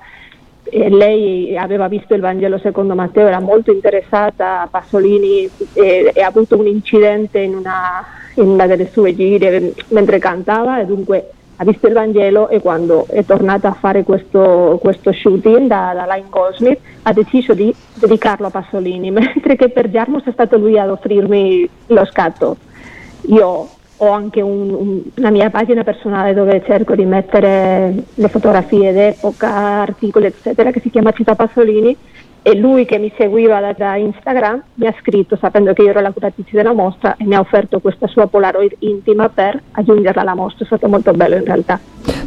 E 0.64 0.90
lei 0.90 1.58
aveva 1.58 1.90
visto 1.90 2.14
il 2.16 2.22
Vangelo 2.22 2.58
secondo 2.58 2.96
Matteo, 2.96 3.28
era 3.28 3.42
molto 3.42 3.72
interessata 3.72 4.62
a 4.62 4.68
Pasolini 4.68 5.50
e, 5.74 6.12
e 6.14 6.22
ha 6.22 6.28
avuto 6.28 6.58
un 6.58 6.68
incidente 6.68 7.40
in 7.40 7.54
una, 7.54 8.02
in 8.36 8.48
una 8.48 8.68
delle 8.68 8.90
sue 8.92 9.16
gire 9.16 9.74
mentre 9.90 10.20
cantava 10.20 10.80
e 10.80 10.86
dunque 10.86 11.30
ha 11.58 11.64
visto 11.66 11.88
il 11.88 11.94
Vangelo 11.94 12.50
e 12.50 12.60
quando 12.60 13.06
è 13.08 13.24
tornata 13.24 13.70
a 13.70 13.74
fare 13.74 14.04
questo, 14.04 14.80
questo 14.82 15.12
shooting 15.12 15.68
da, 15.68 15.94
da 15.94 16.12
Line 16.14 16.28
Goldsmith 16.30 16.80
ha 17.04 17.14
deciso 17.14 17.54
di 17.54 17.74
dedicarlo 17.94 18.48
a 18.48 18.50
Pasolini, 18.50 19.12
mentre 19.12 19.56
che 19.56 19.70
per 19.70 19.90
Jarmus 19.90 20.26
è 20.26 20.32
stato 20.32 20.58
lui 20.58 20.80
ad 20.80 20.90
offrirmi 20.90 21.70
lo 21.88 22.06
scatto. 22.06 22.58
Io 23.28 23.70
ho 23.96 24.10
anche 24.10 24.42
un, 24.42 24.70
un, 24.72 25.02
una 25.16 25.30
mia 25.30 25.50
pagina 25.50 25.84
personale 25.84 26.34
dove 26.34 26.64
cerco 26.66 26.96
di 26.96 27.06
mettere 27.06 27.94
le 28.14 28.28
fotografie 28.28 28.92
d'epoca, 28.92 29.50
articoli 29.50 30.26
eccetera, 30.26 30.72
che 30.72 30.82
si 30.82 30.90
chiama 30.90 31.12
Città 31.12 31.36
Pasolini 31.36 31.96
e 32.44 32.56
lui 32.56 32.86
che 32.86 33.00
mi 33.00 33.12
seguiva 33.18 33.60
da, 33.62 33.74
da, 33.74 33.96
Instagram 33.96 34.62
mi 34.76 34.88
ha 34.88 34.96
scritto 35.00 35.38
sapendo 35.38 35.72
che 35.74 35.82
io 35.82 35.90
ero 35.90 36.02
la 36.02 36.12
curatrice 36.12 36.56
della 36.56 36.74
mostra 36.74 37.16
e 37.18 37.24
mi 37.24 37.36
ha 37.36 37.40
offerto 37.40 37.80
questa 37.80 38.06
sua 38.08 38.28
Polaroid 38.28 38.76
intima 38.80 39.30
per 39.30 39.60
aggiungerla 39.72 40.22
alla 40.22 40.36
mostra, 40.36 40.64
è 40.64 40.68
stato 40.68 40.88
molto 40.88 41.14
bello 41.14 41.36
in 41.36 41.46
realtà. 41.46 41.80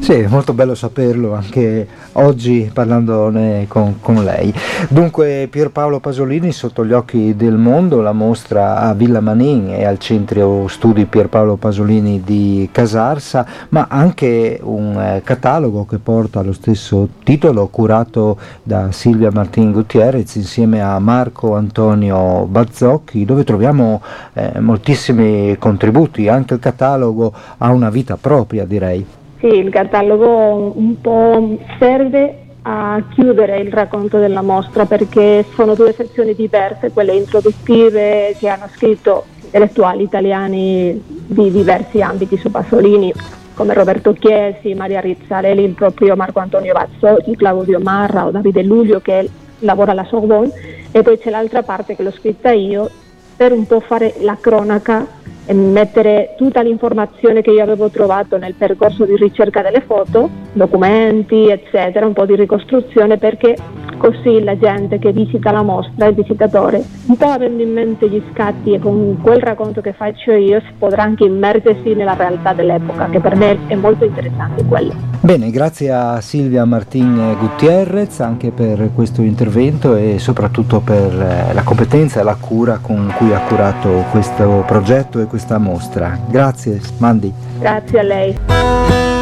Sì, 0.06 0.12
è 0.12 0.28
molto 0.28 0.52
bello 0.52 0.76
saperlo 0.76 1.35
anche 1.35 1.85
oggi 2.12 2.71
parlandone 2.73 3.66
con, 3.66 3.99
con, 4.00 4.23
lei. 4.23 4.54
Dunque 4.88 5.49
Pierpaolo 5.50 5.99
Pasolini 5.99 6.52
sotto 6.52 6.87
gli 6.87 6.92
occhi 6.92 7.35
del 7.35 7.56
mondo, 7.56 8.00
la 8.00 8.12
mostra 8.12 8.78
a 8.78 8.95
Villa 8.95 9.18
Manin 9.18 9.71
e 9.71 9.85
al 9.85 9.99
centro 9.99 10.68
studi 10.68 11.06
Pierpaolo 11.06 11.56
Pasolini 11.56 12.23
di 12.23 12.68
Casarsa, 12.71 13.45
ma 13.71 13.87
anche 13.90 14.61
un 14.62 14.97
eh, 14.97 15.23
catalogo 15.25 15.85
che 15.87 15.99
porta 15.99 16.40
lo 16.40 16.52
stesso 16.52 17.09
titolo 17.25 17.66
curato 17.66 18.38
da 18.62 18.92
Silvia 18.92 19.30
Martin 19.33 19.73
Gutierrez 19.73 20.37
insieme 20.37 20.80
a 20.80 21.00
Marco 21.00 21.56
Antonio 21.56 22.47
Bazzocchi 22.47 23.25
dove 23.25 23.42
troviamo 23.42 24.00
eh, 24.35 24.61
moltissimi 24.61 25.56
contributi, 25.59 26.28
anche 26.28 26.54
il 26.54 26.61
catalogo 26.61 27.33
ha 27.59 27.73
una 27.73 27.90
vita 27.90 28.16
propria 28.16 28.64
direi. 28.64 29.25
Sì, 29.38 29.49
il 29.49 29.71
catalogo 29.71 30.73
un 30.76 30.99
po' 31.00 31.59
serve 31.78 32.47
a 32.62 33.05
chiudere 33.11 33.59
il 33.59 33.71
racconto 33.71 34.19
della 34.19 34.43
mostra 34.43 34.87
perché 34.87 35.45
sono 35.55 35.75
due 35.75 35.93
sezioni 35.93 36.35
diverse, 36.35 36.90
quelle 36.90 37.14
introduttive 37.14 38.35
che 38.38 38.49
hanno 38.49 38.69
scritto 38.75 39.26
intellettuali 39.43 40.02
italiani 40.02 41.00
di 41.07 41.50
diversi 41.52 42.00
ambiti 42.00 42.37
su 42.38 42.50
Pasolini, 42.50 43.12
come 43.55 43.75
Roberto 43.75 44.14
Chiesi, 44.14 44.75
Maria 44.75 45.00
Rizzarelli, 45.00 45.62
il 45.64 45.75
proprio 45.75 46.16
Marco 46.16 46.40
Antonio 46.40 46.73
Bazzotti, 46.73 47.37
Claudio 47.37 47.78
Marra 47.78 48.26
o 48.26 48.31
Davide 48.31 48.62
Luglio 48.62 49.00
che 49.00 49.28
lavora 49.61 49.93
alla 49.93 50.05
Sorbonne 50.05 50.52
e 50.90 51.02
poi 51.02 51.19
c'è 51.19 51.31
l'altra 51.31 51.62
parte 51.62 51.95
che 51.95 52.02
l'ho 52.02 52.12
scritta 52.12 52.50
io 52.52 52.90
per 53.37 53.52
un 53.52 53.66
po' 53.66 53.81
fare 53.81 54.14
la 54.21 54.37
cronaca 54.40 55.07
mettere 55.55 56.35
tutta 56.37 56.62
l'informazione 56.62 57.43
che 57.43 57.50
io 57.50 57.62
avevo 57.62 57.88
trovato 57.88 58.37
nel 58.37 58.55
percorso 58.55 59.05
di 59.05 59.17
ricerca 59.17 59.62
delle 59.62 59.81
foto, 59.81 60.29
documenti, 60.57 61.49
eccetera, 61.49 62.07
un 62.07 62.15
po' 62.15 62.25
di 62.25 62.35
ricostruzione 62.35 63.19
perché 63.19 63.57
così 63.99 64.43
la 64.43 64.57
gente 64.59 64.99
che 64.99 65.13
visita 65.13 65.53
la 65.53 65.63
mostra, 65.63 66.07
il 66.07 66.15
visitatore, 66.15 66.83
un 67.07 67.17
po' 67.17 67.29
avendo 67.29 67.63
in 67.63 67.73
mente 67.73 68.09
gli 68.09 68.23
scatti 68.33 68.73
e 68.73 68.79
con 68.79 69.19
quel 69.23 69.41
racconto 69.41 69.81
che 69.81 69.93
faccio 69.93 70.33
io, 70.33 70.61
si 70.61 70.73
potrà 70.79 71.03
anche 71.03 71.25
immergersi 71.25 71.95
nella 71.95 72.15
realtà 72.15 72.53
dell'epoca, 72.53 73.09
che 73.09 73.21
per 73.21 73.37
me 73.37 73.59
è 73.67 73.75
molto 73.75 74.05
interessante 74.05 74.65
quello. 74.65 74.95
Bene, 75.21 75.51
grazie 75.51 75.91
a 75.93 76.21
Silvia 76.21 76.65
Martin 76.65 77.37
Gutierrez 77.39 78.21
anche 78.21 78.51
per 78.51 78.91
questo 78.95 79.23
intervento 79.23 79.97
e 79.97 80.19
soprattutto 80.19 80.81
per 80.81 81.13
eh, 81.13 81.53
la 81.53 81.63
competenza 81.63 82.21
e 82.21 82.23
la 82.23 82.37
cura 82.39 82.79
con 82.81 83.13
cui 83.17 83.33
ha 83.33 83.41
curato 83.41 84.05
questo 84.11 84.65
progetto 84.67 85.21
e 85.21 85.25
questa 85.25 85.59
mostra. 85.59 86.19
Grazie, 86.29 86.81
Mandi. 86.99 87.33
Grazie 87.59 87.99
a 87.99 88.03
lei. 88.03 89.15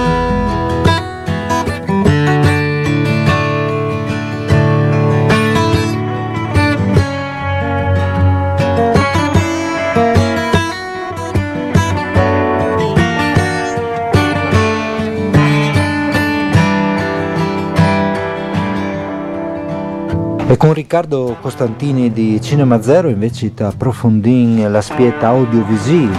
E 20.46 20.58
con 20.58 20.74
Riccardo 20.74 21.36
Costantini 21.40 22.12
di 22.12 22.38
Cinema 22.40 22.82
Zero 22.82 23.08
invece 23.08 23.50
approfondì 23.60 24.60
l'aspetto 24.68 25.24
audiovisivo 25.24 26.12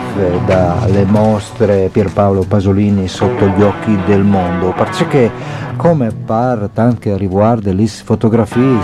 dalle 0.47 1.05
mostre 1.05 1.89
Pierpaolo 1.91 2.43
Pasolini 2.43 3.07
sotto 3.07 3.45
gli 3.45 3.61
occhi 3.61 3.95
del 4.07 4.23
mondo, 4.23 4.73
perché 4.75 5.31
come 5.77 6.11
par 6.11 6.71
anche 6.73 7.15
riguardo 7.17 7.71
le 7.71 7.85
fotografie 7.85 8.81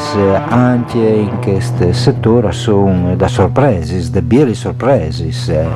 anche 0.48 1.00
in 1.00 1.40
questo 1.42 1.92
settore 1.92 2.52
sono 2.52 3.16
da 3.16 3.28
sorprese, 3.28 4.12
da 4.12 4.22
bieli 4.22 4.54
sorprese, 4.54 5.28
eh, 5.52 5.68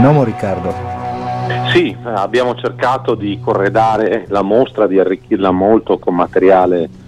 non 0.00 0.24
Riccardo? 0.24 0.72
Sì, 1.70 1.94
abbiamo 2.02 2.54
cercato 2.54 3.14
di 3.14 3.38
corredare 3.40 4.24
la 4.28 4.42
mostra, 4.42 4.86
di 4.86 4.98
arricchirla 4.98 5.50
molto 5.50 5.98
con 5.98 6.14
materiale 6.14 6.82
eh, 6.82 7.01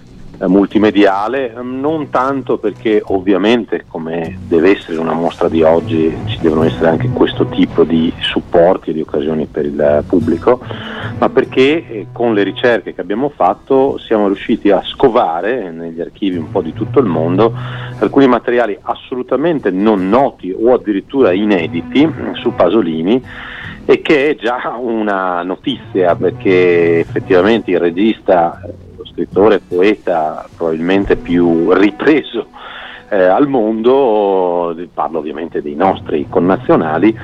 multimediale, 0.47 1.53
ehm, 1.53 1.79
non 1.79 2.09
tanto 2.09 2.57
perché 2.57 3.01
ovviamente 3.05 3.85
come 3.87 4.37
deve 4.47 4.71
essere 4.71 4.97
una 4.97 5.13
mostra 5.13 5.47
di 5.49 5.61
oggi 5.63 6.15
ci 6.25 6.39
devono 6.39 6.63
essere 6.63 6.87
anche 6.87 7.09
questo 7.09 7.45
tipo 7.47 7.83
di 7.83 8.11
supporti 8.19 8.89
e 8.89 8.93
di 8.93 9.01
occasioni 9.01 9.45
per 9.45 9.65
il 9.65 10.03
pubblico, 10.07 10.59
ma 11.17 11.29
perché 11.29 11.87
eh, 11.87 12.07
con 12.11 12.33
le 12.33 12.43
ricerche 12.43 12.93
che 12.93 13.01
abbiamo 13.01 13.29
fatto 13.29 13.97
siamo 13.97 14.27
riusciti 14.27 14.69
a 14.71 14.81
scovare 14.83 15.71
negli 15.71 16.01
archivi 16.01 16.37
un 16.37 16.51
po' 16.51 16.61
di 16.61 16.73
tutto 16.73 16.99
il 16.99 17.05
mondo 17.05 17.53
alcuni 17.99 18.27
materiali 18.27 18.77
assolutamente 18.81 19.71
non 19.71 20.09
noti 20.09 20.53
o 20.57 20.73
addirittura 20.73 21.31
inediti 21.31 22.11
su 22.33 22.53
Pasolini 22.53 23.23
e 23.85 24.01
che 24.01 24.29
è 24.29 24.35
già 24.35 24.75
una 24.79 25.43
notizia 25.43 26.15
perché 26.15 26.99
effettivamente 26.99 27.71
il 27.71 27.79
regista 27.79 28.59
scrittore, 29.15 29.61
poeta 29.65 30.45
probabilmente 30.55 31.15
più 31.15 31.71
ripreso 31.71 32.49
eh, 33.09 33.23
al 33.23 33.47
mondo, 33.47 34.75
parlo 34.93 35.19
ovviamente 35.19 35.61
dei 35.61 35.75
nostri 35.75 36.27
connazionali, 36.29 37.15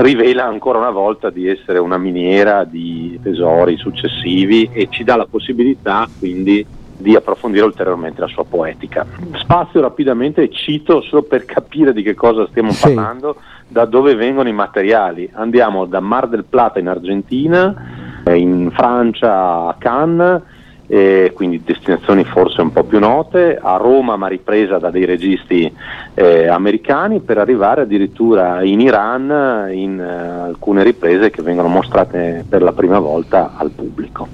rivela 0.00 0.44
ancora 0.44 0.78
una 0.78 0.90
volta 0.90 1.30
di 1.30 1.48
essere 1.48 1.78
una 1.78 1.96
miniera 1.96 2.64
di 2.64 3.18
tesori 3.22 3.76
successivi 3.76 4.68
e 4.72 4.88
ci 4.90 5.02
dà 5.02 5.16
la 5.16 5.26
possibilità 5.26 6.06
quindi 6.18 6.66
di 7.00 7.16
approfondire 7.16 7.64
ulteriormente 7.64 8.20
la 8.20 8.26
sua 8.26 8.44
poetica. 8.44 9.06
Spazio 9.34 9.80
rapidamente 9.80 10.42
e 10.42 10.50
cito 10.50 11.00
solo 11.00 11.22
per 11.22 11.46
capire 11.46 11.94
di 11.94 12.02
che 12.02 12.14
cosa 12.14 12.46
stiamo 12.50 12.72
sì. 12.72 12.82
parlando, 12.82 13.36
da 13.66 13.86
dove 13.86 14.14
vengono 14.14 14.48
i 14.48 14.52
materiali. 14.52 15.30
Andiamo 15.32 15.86
da 15.86 16.00
Mar 16.00 16.28
del 16.28 16.44
Plata 16.44 16.78
in 16.78 16.88
Argentina, 16.88 18.20
eh, 18.24 18.36
in 18.36 18.70
Francia 18.72 19.68
a 19.68 19.76
Cannes, 19.78 20.42
eh, 20.90 21.30
quindi 21.34 21.62
destinazioni 21.64 22.24
forse 22.24 22.60
un 22.60 22.72
po' 22.72 22.82
più 22.82 22.98
note, 22.98 23.56
a 23.60 23.76
Roma 23.76 24.16
ma 24.16 24.26
ripresa 24.26 24.78
da 24.78 24.90
dei 24.90 25.04
registi 25.04 25.72
eh, 26.14 26.48
americani 26.48 27.20
per 27.20 27.38
arrivare 27.38 27.82
addirittura 27.82 28.62
in 28.64 28.80
Iran 28.80 29.68
in 29.70 30.00
eh, 30.00 30.48
alcune 30.48 30.82
riprese 30.82 31.30
che 31.30 31.42
vengono 31.42 31.68
mostrate 31.68 32.44
per 32.48 32.62
la 32.62 32.72
prima 32.72 32.98
volta 32.98 33.52
al 33.56 33.70
pubblico. 33.70 34.26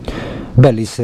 Bellis 0.54 0.98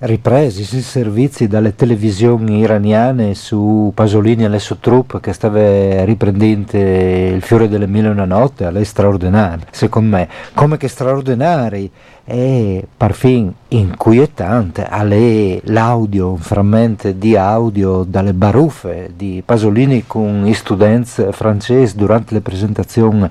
ripresi 0.00 0.62
i 0.62 0.80
servizi 0.80 1.46
dalle 1.46 1.74
televisioni 1.74 2.60
iraniane 2.60 3.34
su 3.34 3.92
Pasolini 3.94 4.44
e 4.44 4.48
le 4.48 4.58
sue 4.58 4.78
truppe 4.80 5.20
che 5.20 5.32
stava 5.32 6.04
riprendendo 6.04 6.78
il 6.78 7.42
fiore 7.42 7.68
delle 7.68 7.86
mille 7.86 8.08
e 8.08 8.12
una 8.12 8.24
notte, 8.24 8.64
alle 8.64 8.84
straordinarie, 8.84 9.66
secondo 9.70 10.16
me, 10.16 10.28
come 10.54 10.76
che 10.76 10.88
straordinari. 10.88 11.90
E 12.22 12.86
parfin 12.96 13.52
inquietante 13.68 14.86
alle 14.86 15.60
l'audio, 15.64 16.30
un 16.30 16.38
frammento 16.38 17.10
di 17.10 17.34
audio 17.34 18.04
dalle 18.04 18.34
baruffe 18.34 19.10
di 19.16 19.42
Pasolini 19.44 20.04
con 20.06 20.44
gli 20.44 20.54
studenti 20.54 21.24
francesi 21.32 21.96
durante 21.96 22.34
le 22.34 22.40
presentazioni 22.40 23.28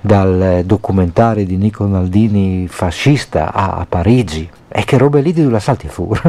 dal 0.00 0.62
documentario 0.64 1.44
di 1.44 1.56
Nico 1.58 1.84
Naldini 1.84 2.66
fascista 2.68 3.52
a 3.52 3.84
Parigi 3.86 4.48
e 4.68 4.84
che 4.84 4.98
robe 4.98 5.20
lì 5.20 5.32
di 5.32 5.48
la 5.48 5.60
salti 5.60 5.88
fuori 5.88 6.20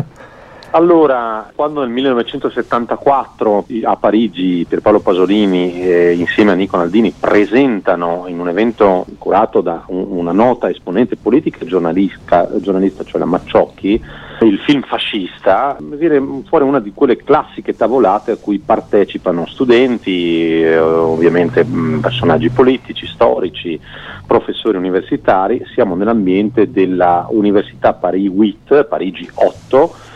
allora, 0.71 1.51
quando 1.55 1.81
nel 1.81 1.89
1974 1.89 3.65
a 3.83 3.95
Parigi 3.95 4.65
Pierpaolo 4.67 4.99
Pasolini 4.99 5.81
eh, 5.81 6.13
insieme 6.13 6.51
a 6.51 6.55
Nico 6.55 6.77
Naldini 6.77 7.13
presentano 7.17 8.25
in 8.27 8.39
un 8.39 8.49
evento 8.49 9.05
curato 9.17 9.61
da 9.61 9.83
un, 9.87 10.05
una 10.09 10.31
nota 10.31 10.69
esponente 10.69 11.15
politica 11.15 11.59
e 11.61 11.65
giornalista, 11.65 12.49
giornalista, 12.59 13.03
cioè 13.03 13.19
la 13.19 13.25
Macciocchi, 13.25 14.01
il 14.41 14.59
film 14.59 14.81
fascista, 14.83 15.75
viene 15.79 16.43
fuori 16.47 16.63
una 16.63 16.79
di 16.79 16.91
quelle 16.93 17.17
classiche 17.17 17.75
tavolate 17.75 18.31
a 18.31 18.37
cui 18.37 18.59
partecipano 18.59 19.45
studenti, 19.47 20.61
eh, 20.61 20.77
ovviamente 20.79 21.63
mh, 21.63 21.99
personaggi 21.99 22.49
politici, 22.49 23.05
storici, 23.07 23.79
professori 24.25 24.77
universitari, 24.77 25.65
siamo 25.73 25.95
nell'ambiente 25.95 26.71
della 26.71 27.27
Università 27.31 27.93
Paris 27.93 28.29
8, 28.29 28.85
Parigi 28.85 29.29
8, 29.33 30.07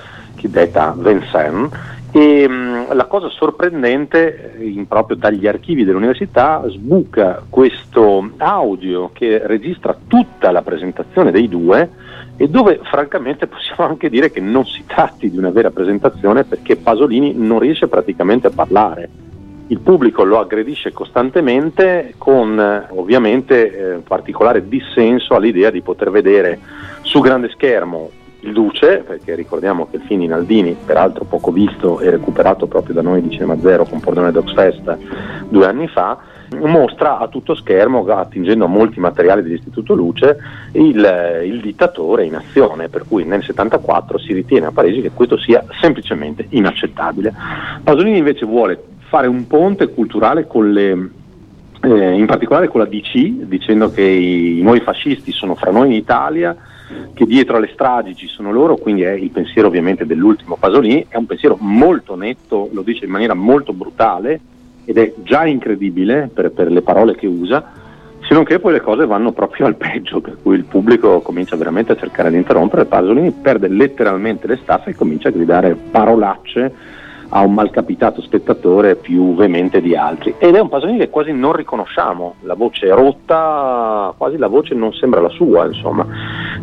detta 0.49 0.95
Vincennes 0.97 1.71
e 2.15 2.47
mh, 2.47 2.93
la 2.93 3.05
cosa 3.05 3.27
sorprendente, 3.29 4.53
in, 4.59 4.87
proprio 4.87 5.17
dagli 5.17 5.47
archivi 5.47 5.83
dell'università, 5.83 6.63
sbuca 6.67 7.41
questo 7.49 8.29
audio 8.37 9.09
che 9.11 9.41
registra 9.47 9.97
tutta 10.07 10.51
la 10.51 10.61
presentazione 10.61 11.31
dei 11.31 11.49
due 11.49 11.89
e 12.37 12.47
dove 12.47 12.79
francamente 12.83 13.47
possiamo 13.49 13.89
anche 13.89 14.09
dire 14.09 14.29
che 14.29 14.41
non 14.41 14.63
si 14.63 14.83
tratti 14.85 15.31
di 15.31 15.39
una 15.39 15.49
vera 15.49 15.71
presentazione 15.71 16.43
perché 16.43 16.75
Pasolini 16.75 17.33
non 17.35 17.57
riesce 17.57 17.87
praticamente 17.87 18.45
a 18.45 18.51
parlare. 18.51 19.09
il 19.67 19.79
pubblico 19.79 20.23
lo 20.23 20.39
aggredisce 20.39 20.91
costantemente 20.91 22.13
con 22.19 22.59
eh, 22.59 22.85
ovviamente 22.89 23.95
eh, 23.95 23.97
particolare 24.01 24.67
dissenso 24.67 25.33
all'idea 25.33 25.71
di 25.71 25.81
poter 25.81 26.11
vedere 26.11 26.59
su 27.01 27.21
grande 27.21 27.49
schermo 27.49 28.11
il 28.43 28.53
Duce, 28.53 29.03
perché 29.05 29.35
ricordiamo 29.35 29.87
che 29.89 29.97
il 29.97 30.03
film 30.03 30.21
in 30.21 30.33
Aldini, 30.33 30.75
peraltro 30.85 31.25
poco 31.25 31.51
visto 31.51 31.99
e 31.99 32.09
recuperato 32.09 32.67
proprio 32.67 32.93
da 32.93 33.01
noi 33.01 33.21
di 33.21 33.31
Cinema 33.31 33.57
Zero 33.59 33.85
con 33.85 33.99
Pordenone 33.99 34.31
Dogs 34.31 34.53
Fest 34.53 34.97
due 35.47 35.65
anni 35.65 35.87
fa, 35.87 36.17
mostra 36.61 37.17
a 37.17 37.27
tutto 37.27 37.55
schermo, 37.55 38.05
attingendo 38.05 38.65
a 38.65 38.67
molti 38.67 38.99
materiali 38.99 39.41
dell'Istituto 39.41 39.93
Luce, 39.95 40.37
il, 40.73 41.41
il, 41.45 41.61
dittatore 41.61 42.25
in 42.25 42.35
azione, 42.35 42.89
per 42.89 43.05
cui 43.07 43.23
nel 43.23 43.43
74 43.43 44.19
si 44.19 44.33
ritiene 44.33 44.67
a 44.67 44.71
Parigi 44.71 45.01
che 45.01 45.11
questo 45.11 45.37
sia 45.37 45.63
semplicemente 45.79 46.45
inaccettabile. 46.49 47.33
Pasolini 47.83 48.17
invece 48.17 48.45
vuole 48.45 48.81
fare 49.07 49.27
un 49.27 49.47
ponte 49.47 49.87
culturale 49.89 50.45
con 50.45 50.71
le, 50.71 51.09
eh, 51.81 52.11
in 52.11 52.25
particolare 52.25 52.67
con 52.67 52.81
la 52.81 52.87
DC, 52.87 53.45
dicendo 53.45 53.89
che 53.91 54.01
i, 54.01 54.59
i 54.59 54.61
nuovi 54.61 54.81
fascisti 54.81 55.31
sono 55.31 55.55
fra 55.55 55.71
noi 55.71 55.87
in 55.87 55.93
Italia, 55.93 56.55
che 57.13 57.25
dietro 57.25 57.57
alle 57.57 57.69
stragi 57.73 58.15
ci 58.15 58.27
sono 58.27 58.51
loro, 58.51 58.75
quindi 58.75 59.03
è 59.03 59.11
il 59.11 59.29
pensiero 59.29 59.67
ovviamente 59.67 60.05
dell'ultimo 60.05 60.57
Pasolini, 60.57 61.05
è 61.07 61.17
un 61.17 61.25
pensiero 61.25 61.57
molto 61.59 62.15
netto, 62.15 62.69
lo 62.71 62.81
dice 62.81 63.05
in 63.05 63.11
maniera 63.11 63.33
molto 63.33 63.73
brutale 63.73 64.39
ed 64.85 64.97
è 64.97 65.13
già 65.23 65.45
incredibile 65.45 66.29
per, 66.33 66.51
per 66.51 66.71
le 66.71 66.81
parole 66.81 67.15
che 67.15 67.27
usa, 67.27 67.81
se 68.27 68.33
non 68.33 68.45
che 68.45 68.59
poi 68.59 68.71
le 68.71 68.81
cose 68.81 69.05
vanno 69.05 69.33
proprio 69.33 69.65
al 69.65 69.75
peggio, 69.75 70.21
per 70.21 70.37
cui 70.41 70.55
il 70.55 70.63
pubblico 70.63 71.19
comincia 71.19 71.57
veramente 71.57 71.91
a 71.91 71.97
cercare 71.97 72.29
di 72.29 72.37
interrompere, 72.37 72.85
Pasolini 72.85 73.31
perde 73.31 73.67
letteralmente 73.67 74.47
le 74.47 74.59
staffe 74.61 74.91
e 74.91 74.95
comincia 74.95 75.27
a 75.27 75.31
gridare 75.31 75.75
parolacce 75.75 76.73
a 77.35 77.41
un 77.41 77.53
malcapitato 77.53 78.21
spettatore 78.21 78.95
più 78.95 79.35
veemente 79.35 79.81
di 79.81 79.95
altri. 79.95 80.35
Ed 80.37 80.55
è 80.55 80.59
un 80.59 80.69
Pasolini 80.69 80.99
che 80.99 81.09
quasi 81.09 81.33
non 81.33 81.53
riconosciamo, 81.53 82.35
la 82.41 82.53
voce 82.53 82.87
è 82.87 82.93
rotta, 82.93 84.13
quasi 84.15 84.37
la 84.37 84.47
voce 84.47 84.73
non 84.73 84.93
sembra 84.93 85.19
la 85.19 85.29
sua, 85.29 85.65
insomma. 85.65 86.05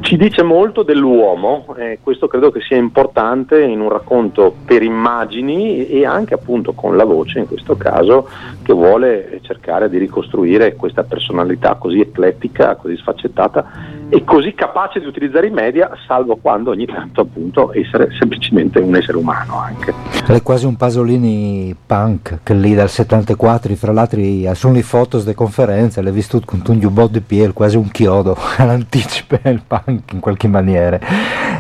Ci 0.00 0.16
dice 0.16 0.42
molto 0.42 0.82
dell'uomo 0.82 1.74
e 1.76 1.98
questo 2.02 2.26
credo 2.26 2.50
che 2.50 2.60
sia 2.62 2.76
importante 2.76 3.62
in 3.62 3.80
un 3.80 3.90
racconto 3.90 4.54
per 4.64 4.82
immagini 4.82 5.86
e 5.86 6.04
anche 6.04 6.34
appunto 6.34 6.72
con 6.72 6.96
la 6.96 7.04
voce 7.04 7.38
in 7.38 7.46
questo 7.46 7.76
caso 7.76 8.28
che 8.62 8.72
vuole 8.72 9.40
cercare 9.42 9.88
di 9.88 9.98
ricostruire 9.98 10.74
questa 10.74 11.04
personalità 11.04 11.74
così 11.74 12.00
eclettica, 12.00 12.76
così 12.76 12.96
sfaccettata 12.96 13.98
e 14.08 14.24
così 14.24 14.54
capace 14.54 14.98
di 14.98 15.06
utilizzare 15.06 15.46
i 15.46 15.50
media, 15.50 15.88
salvo 16.06 16.36
quando 16.36 16.70
ogni 16.70 16.84
tanto 16.86 17.20
appunto 17.20 17.72
essere 17.72 18.08
semplicemente 18.18 18.80
un 18.80 18.96
essere 18.96 19.16
umano 19.16 19.58
anche. 19.58 19.94
È 20.26 20.42
quasi 20.42 20.66
un 20.66 20.76
Pasolini 20.76 21.74
punk, 21.86 22.40
che 22.42 22.54
lì 22.54 22.74
dal 22.74 22.90
74, 22.90 23.74
fra 23.76 23.92
l'altro 23.92 24.20
sono 24.54 24.74
le 24.74 24.82
foto 24.82 25.18
delle 25.18 25.34
conferenze, 25.34 26.02
l'hai 26.02 26.12
visto 26.12 26.40
con 26.44 26.60
un 26.66 26.80
giubbotto 26.80 27.12
di 27.12 27.20
piel, 27.20 27.52
quasi 27.52 27.76
un 27.76 27.88
chiodo, 27.90 28.36
all'anticipe 28.58 29.40
del 29.44 29.62
punk 29.64 29.89
in 29.90 30.20
qualche 30.20 30.48
maniera. 30.48 30.98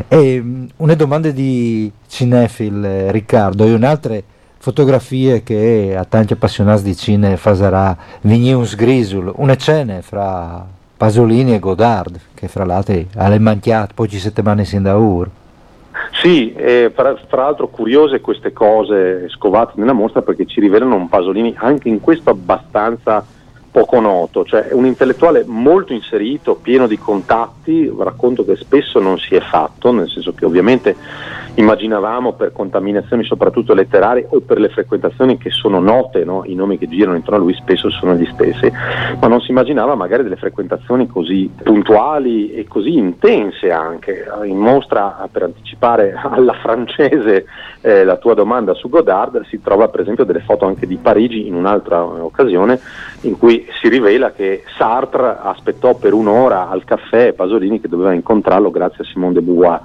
E 0.08 0.40
mm, 0.40 0.64
una 0.78 0.94
domanda 0.94 1.30
di 1.30 1.90
cinefil, 2.06 2.84
eh, 2.84 3.12
Riccardo, 3.12 3.64
e 3.64 3.72
un'altra 3.72 4.18
fotografie 4.58 5.42
che 5.42 5.94
a 5.96 6.04
tanti 6.04 6.34
appassionati 6.34 6.82
di 6.82 6.96
cine 6.96 7.36
farà 7.36 7.96
Vigneus 8.22 8.74
Grisul, 8.74 9.32
una 9.36 9.56
cena 9.56 10.00
fra 10.02 10.66
Pasolini 10.96 11.54
e 11.54 11.58
Godard, 11.58 12.20
che 12.34 12.46
fra 12.48 12.64
l'altro 12.64 12.94
alle 13.16 13.38
manchiate 13.38 13.94
poi 13.94 14.08
ci 14.08 14.18
settimane 14.18 14.64
sin 14.64 14.82
da 14.82 14.96
ur. 14.96 15.30
Sì, 16.20 16.52
eh, 16.52 16.92
fra, 16.94 17.16
fra, 17.26 17.44
l'altro 17.44 17.68
curiose 17.68 18.20
queste 18.20 18.52
cose 18.52 19.28
scovate 19.30 19.72
nella 19.76 19.92
mostra 19.92 20.20
perché 20.20 20.44
ci 20.44 20.60
rivelano 20.60 20.96
un 20.96 21.08
Pasolini 21.08 21.54
anche 21.56 21.88
in 21.88 22.00
questo 22.00 22.30
abbastanza 22.30 23.24
poco 23.70 24.00
noto, 24.00 24.44
cioè 24.44 24.68
un 24.72 24.84
intellettuale 24.84 25.44
molto 25.46 25.92
inserito, 25.92 26.56
pieno 26.56 26.86
di 26.86 26.98
contatti, 26.98 27.92
racconto 27.96 28.44
che 28.44 28.56
spesso 28.56 28.98
non 28.98 29.18
si 29.18 29.34
è 29.34 29.40
fatto, 29.40 29.92
nel 29.92 30.08
senso 30.08 30.32
che 30.32 30.44
ovviamente 30.44 30.96
immaginavamo 31.54 32.32
per 32.32 32.52
contaminazioni 32.52 33.24
soprattutto 33.24 33.74
letterarie 33.74 34.26
o 34.28 34.40
per 34.40 34.58
le 34.58 34.68
frequentazioni 34.68 35.38
che 35.38 35.50
sono 35.50 35.80
note, 35.80 36.24
no? 36.24 36.42
i 36.46 36.54
nomi 36.54 36.78
che 36.78 36.88
girano 36.88 37.16
intorno 37.16 37.38
a 37.38 37.42
lui 37.42 37.54
spesso 37.54 37.90
sono 37.90 38.14
gli 38.14 38.28
stessi, 38.32 38.70
ma 39.20 39.26
non 39.26 39.40
si 39.40 39.50
immaginava 39.50 39.94
magari 39.94 40.22
delle 40.22 40.36
frequentazioni 40.36 41.06
così 41.06 41.50
puntuali 41.62 42.52
e 42.52 42.66
così 42.66 42.96
intense 42.96 43.70
anche. 43.70 44.26
In 44.44 44.58
mostra, 44.58 45.28
per 45.30 45.42
anticipare 45.44 46.14
alla 46.20 46.54
francese 46.54 47.46
eh, 47.80 48.04
la 48.04 48.16
tua 48.16 48.34
domanda 48.34 48.74
su 48.74 48.88
Godard, 48.88 49.44
si 49.46 49.60
trova 49.62 49.88
per 49.88 50.00
esempio 50.00 50.24
delle 50.24 50.40
foto 50.40 50.66
anche 50.66 50.86
di 50.86 50.96
Parigi 50.96 51.46
in 51.46 51.54
un'altra 51.54 52.02
occasione 52.04 52.80
in 53.22 53.38
cui 53.38 53.59
si 53.80 53.88
rivela 53.88 54.32
che 54.32 54.62
Sartre 54.76 55.36
aspettò 55.40 55.94
per 55.94 56.12
un'ora 56.12 56.68
al 56.68 56.84
caffè 56.84 57.32
Pasolini 57.32 57.80
che 57.80 57.88
doveva 57.88 58.12
incontrarlo 58.12 58.70
grazie 58.70 59.04
a 59.04 59.06
Simone 59.06 59.34
de 59.34 59.40
Beauvoir 59.42 59.80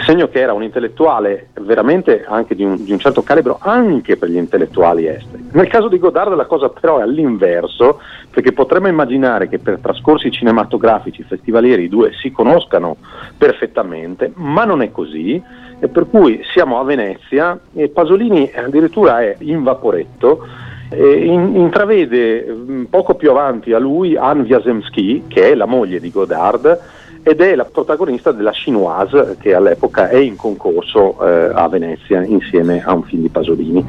segno 0.00 0.28
che 0.28 0.40
era 0.40 0.54
un 0.54 0.62
intellettuale 0.62 1.48
veramente 1.60 2.24
anche 2.26 2.54
di 2.54 2.64
un, 2.64 2.82
di 2.82 2.92
un, 2.92 2.98
certo 2.98 3.22
calibro 3.22 3.58
anche 3.60 4.16
per 4.16 4.30
gli 4.30 4.36
intellettuali 4.36 5.06
esteri. 5.06 5.48
Nel 5.52 5.68
caso 5.68 5.88
di 5.88 5.98
Godard 5.98 6.34
la 6.34 6.46
cosa 6.46 6.70
però 6.70 6.98
è 6.98 7.02
all'inverso, 7.02 8.00
perché 8.30 8.52
potremmo 8.52 8.88
immaginare 8.88 9.48
che 9.48 9.58
per 9.58 9.78
trascorsi 9.80 10.30
cinematografici 10.30 11.22
festivalieri 11.24 11.84
i 11.84 11.88
due 11.88 12.12
si 12.14 12.30
conoscano 12.32 12.96
perfettamente, 13.36 14.32
ma 14.34 14.64
non 14.64 14.80
è 14.80 14.90
così, 14.90 15.42
e 15.78 15.88
per 15.88 16.08
cui 16.08 16.40
siamo 16.54 16.80
a 16.80 16.84
Venezia 16.84 17.58
e 17.74 17.88
Pasolini 17.88 18.50
addirittura 18.54 19.20
è 19.20 19.36
in 19.40 19.62
vaporetto 19.62 20.46
in, 20.94 21.56
intravede 21.56 22.46
poco 22.88 23.14
più 23.14 23.30
avanti 23.30 23.72
a 23.72 23.78
lui 23.78 24.16
Anne 24.16 24.42
Wiazemski, 24.42 25.24
che 25.28 25.50
è 25.50 25.54
la 25.54 25.66
moglie 25.66 26.00
di 26.00 26.10
Godard, 26.10 26.94
ed 27.28 27.40
è 27.40 27.56
la 27.56 27.64
protagonista 27.64 28.30
della 28.30 28.52
Chinoise 28.52 29.36
che 29.40 29.52
all'epoca 29.52 30.08
è 30.08 30.16
in 30.16 30.36
concorso 30.36 31.18
eh, 31.26 31.50
a 31.52 31.68
Venezia 31.68 32.22
insieme 32.22 32.84
a 32.84 32.94
un 32.94 33.02
film 33.02 33.22
di 33.22 33.28
Pasolini. 33.30 33.84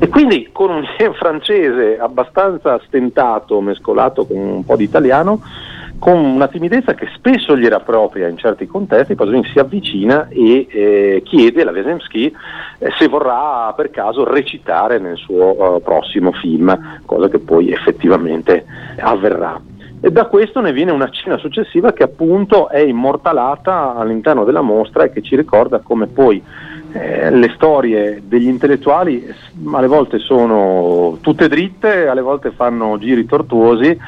E 0.00 0.08
quindi 0.08 0.48
con 0.50 0.70
un 0.70 0.82
francese 1.14 1.98
abbastanza 2.00 2.80
stentato, 2.86 3.60
mescolato 3.60 4.26
con 4.26 4.38
un 4.38 4.64
po' 4.64 4.74
di 4.74 4.82
italiano, 4.82 5.40
con 6.00 6.18
una 6.18 6.48
timidezza 6.48 6.94
che 6.94 7.08
spesso 7.14 7.56
gli 7.56 7.66
era 7.66 7.78
propria 7.78 8.26
in 8.26 8.38
certi 8.38 8.66
contesti, 8.66 9.14
Pasolini 9.14 9.44
si 9.52 9.58
avvicina 9.58 10.28
e 10.28 10.66
eh, 10.68 11.22
chiede 11.22 11.60
alla 11.60 11.72
Wesemski 11.72 12.34
eh, 12.78 12.90
se 12.98 13.06
vorrà 13.06 13.70
per 13.76 13.90
caso 13.90 14.24
recitare 14.24 14.98
nel 14.98 15.18
suo 15.18 15.74
uh, 15.74 15.82
prossimo 15.82 16.32
film, 16.32 17.02
cosa 17.04 17.28
che 17.28 17.38
poi 17.38 17.70
effettivamente 17.70 18.64
avverrà. 18.98 19.60
E 20.00 20.10
da 20.10 20.24
questo 20.24 20.60
ne 20.60 20.72
viene 20.72 20.90
una 20.90 21.10
cena 21.10 21.36
successiva 21.36 21.92
che 21.92 22.04
appunto 22.04 22.70
è 22.70 22.80
immortalata 22.80 23.94
all'interno 23.94 24.44
della 24.44 24.62
mostra 24.62 25.04
e 25.04 25.12
che 25.12 25.20
ci 25.20 25.36
ricorda 25.36 25.80
come 25.80 26.06
poi 26.06 26.42
eh, 26.92 27.30
le 27.30 27.52
storie 27.54 28.22
degli 28.24 28.48
intellettuali 28.48 29.26
alle 29.72 29.86
volte 29.86 30.18
sono 30.18 31.18
tutte 31.20 31.48
dritte, 31.48 32.08
alle 32.08 32.20
volte 32.20 32.50
fanno 32.50 32.98
giri 32.98 33.26
tortuosi. 33.26 33.98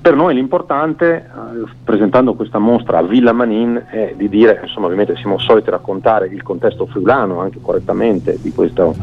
Per 0.00 0.14
noi 0.16 0.34
l'importante, 0.34 1.14
eh, 1.14 1.70
presentando 1.84 2.34
questa 2.34 2.58
mostra 2.58 2.98
a 2.98 3.02
Villa 3.02 3.32
Manin, 3.32 3.84
è 3.88 4.14
di 4.16 4.28
dire, 4.28 4.60
insomma 4.62 4.86
ovviamente 4.86 5.16
siamo 5.16 5.38
soliti 5.38 5.70
raccontare 5.70 6.26
il 6.26 6.42
contesto 6.42 6.86
friulano 6.86 7.40
anche 7.40 7.58
correttamente 7.60 8.38
di 8.40 8.52
questo 8.52 8.94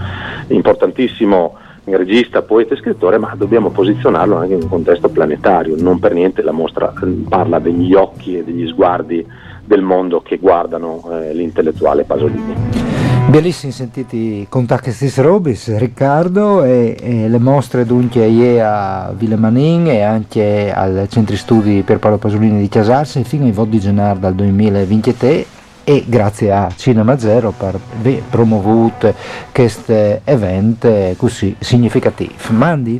importantissimo 0.47 1.55
regista, 1.85 2.41
poeta 2.41 2.73
e 2.73 2.77
scrittore, 2.77 3.17
ma 3.17 3.33
dobbiamo 3.35 3.69
posizionarlo 3.69 4.35
anche 4.35 4.53
in 4.53 4.63
un 4.63 4.69
contesto 4.69 5.09
planetario. 5.09 5.75
Non 5.77 5.99
per 5.99 6.13
niente 6.13 6.41
la 6.41 6.51
mostra 6.51 6.93
eh, 7.01 7.05
parla 7.27 7.59
degli 7.59 7.93
occhi 7.93 8.37
e 8.37 8.43
degli 8.43 8.67
sguardi 8.67 9.25
del 9.63 9.81
mondo 9.81 10.21
che 10.21 10.37
guardano 10.37 11.01
eh, 11.11 11.33
l'intellettuale 11.33 12.03
Pasolini. 12.03 12.88
Bellissimi 13.29 13.71
sentiti 13.71 14.47
contatti 14.49 14.91
questi 14.91 15.21
robis, 15.21 15.77
Riccardo, 15.77 16.63
e, 16.63 16.97
e, 16.99 17.29
le 17.29 17.37
mostre 17.37 17.85
dunque 17.85 18.59
a 18.59 19.13
Villemanin 19.15 19.85
e 19.85 20.01
anche 20.01 20.73
al 20.73 21.05
Centro 21.09 21.35
Studi 21.35 21.83
per 21.83 21.99
Paolo 21.99 22.17
Pasolini 22.17 22.59
di 22.59 22.67
Casarse 22.67 23.23
fino 23.23 23.45
ai 23.45 23.51
voti 23.51 23.69
di 23.69 23.79
gennaio 23.81 24.17
dal 24.17 24.33
2023 24.33 25.45
e 25.83 26.03
grazie 26.07 26.51
a 26.51 26.71
Cinema 26.75 27.19
Zero 27.19 27.53
per 27.55 27.79
aver 27.99 28.23
promovuto 28.27 29.13
questo 29.51 30.21
evento 30.23 31.13
così 31.15 31.55
significativo. 31.59 32.33
Mandi? 32.49 32.99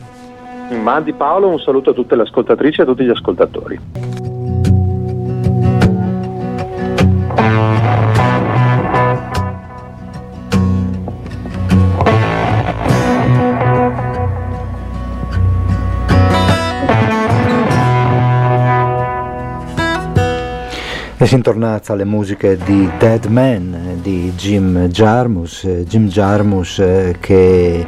Mandi 0.80 1.12
Paolo, 1.14 1.48
un 1.48 1.60
saluto 1.60 1.90
a 1.90 1.94
tutte 1.94 2.16
le 2.16 2.22
ascoltatrici 2.22 2.82
e 2.82 2.84
a 2.84 2.86
tutti 2.86 3.04
gli 3.04 3.10
ascoltatori. 3.10 4.39
E 21.22 21.26
si 21.26 21.42
tornata 21.42 21.92
alle 21.92 22.06
musiche 22.06 22.58
di 22.64 22.90
Dead 22.98 23.26
Man 23.26 24.00
di 24.02 24.32
Jim 24.38 24.88
Jarmus, 24.88 25.68
Jim 25.86 26.08
Jarmus 26.08 26.82
che 27.20 27.86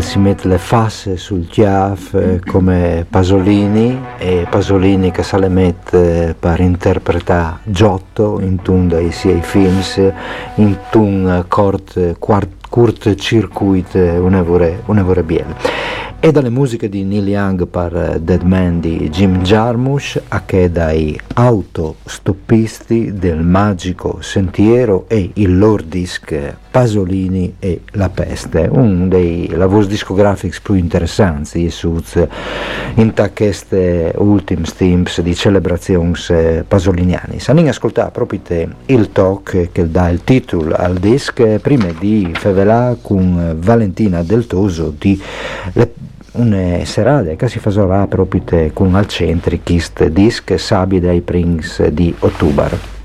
si 0.00 0.18
mette 0.18 0.46
le 0.46 0.58
fasse 0.58 1.16
sul 1.16 1.46
chiaf 1.46 2.40
come 2.44 3.06
Pasolini 3.08 3.98
e 4.18 4.46
Pasolini 4.50 5.10
che 5.10 5.22
se 5.22 5.38
le 5.38 5.48
mette 5.48 6.36
per 6.38 6.60
interpretare 6.60 7.60
Giotto 7.62 8.38
in 8.40 8.60
un 8.66 8.88
dei 8.88 9.10
suoi 9.10 9.40
film 9.40 9.80
in 10.56 10.76
un 10.92 11.44
cort, 11.48 12.18
quart, 12.18 12.68
Kurt 12.68 13.14
Circuit 13.14 13.94
un'evore, 13.94 14.82
un'evore 14.84 15.24
e 16.20 16.30
dalle 16.30 16.50
musiche 16.50 16.90
di 16.90 17.04
Neil 17.04 17.26
Young 17.26 17.66
per 17.66 18.18
Dead 18.20 18.42
Man 18.42 18.80
di 18.80 19.08
Jim 19.08 19.40
Jarmusch 19.40 20.20
a 20.28 20.42
che 20.44 20.70
dai 20.70 21.18
autostoppisti 21.40 23.14
del 23.14 23.40
magico 23.40 24.18
sentiero 24.20 25.06
e 25.08 25.30
il 25.34 25.56
lord 25.56 25.86
disc 25.86 26.34
Pasolini 26.70 27.54
e 27.58 27.80
la 27.92 28.10
peste, 28.10 28.68
uno 28.70 29.08
dei 29.08 29.48
lavori 29.48 29.86
discografici 29.86 30.60
più 30.60 30.74
interessanti 30.74 31.72
in 32.94 33.14
queste 33.34 34.12
ultime 34.18 34.66
stimps 34.66 35.22
di 35.22 35.34
celebrazioni 35.34 36.12
pasoliniani. 36.68 37.40
Sanin 37.40 37.68
ascoltare 37.68 38.10
proprio 38.10 38.40
te 38.40 38.68
il 38.86 39.10
talk 39.10 39.72
che 39.72 39.90
dà 39.90 40.10
il 40.10 40.22
titolo 40.22 40.74
al 40.74 40.98
disc 40.98 41.42
prima 41.62 41.86
di 41.98 42.30
fevelà 42.34 42.96
con 43.00 43.56
Valentina 43.58 44.22
Del 44.22 44.46
Toso 44.46 44.94
di 44.96 45.20
le 45.72 45.92
un 46.40 46.80
serale 46.84 47.36
che 47.36 47.48
si 47.48 47.58
fa 47.58 48.06
proprio 48.06 48.70
con 48.72 48.94
al 48.94 49.06
centro 49.06 49.56
chist 49.62 50.06
disc 50.06 50.58
Sabi 50.58 50.98
dai 50.98 51.20
Prince 51.20 51.92
di 51.92 52.14
ottobre. 52.20 52.99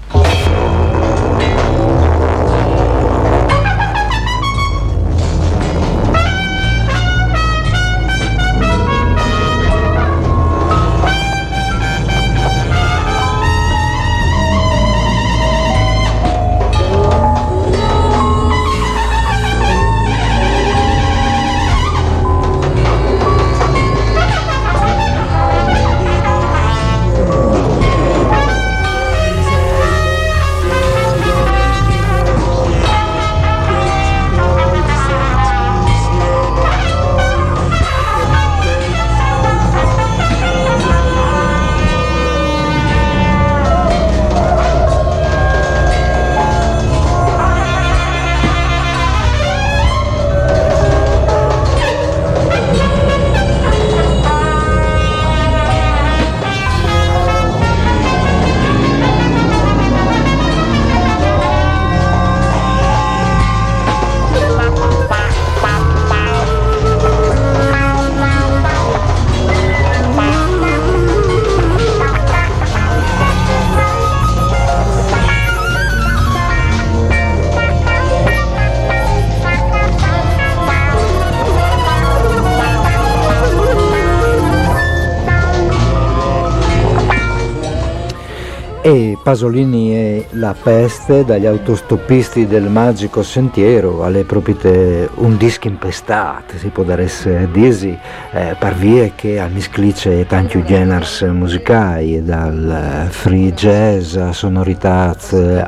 Pasolini 89.25 89.91
e 89.91 90.27
La 90.33 90.53
peste 90.53 91.25
dagli 91.25 91.47
autostoppisti 91.47 92.45
del 92.45 92.69
magico 92.69 93.23
sentiero 93.23 94.03
alle 94.03 94.23
proprietà 94.23 95.09
un 95.15 95.35
disco 95.35 95.67
impestato, 95.67 96.55
si 96.57 96.67
può 96.67 96.83
dare 96.83 97.07
dire, 97.51 97.97
eh, 98.31 98.55
per 98.59 98.75
vie 98.75 99.13
che 99.15 99.41
misclice 99.51 100.27
tanti 100.27 100.63
generi 100.63 101.31
musicali, 101.31 102.23
dal 102.23 103.07
free 103.09 103.51
jazz 103.53 104.15
a 104.15 104.31
sonorità 104.31 105.15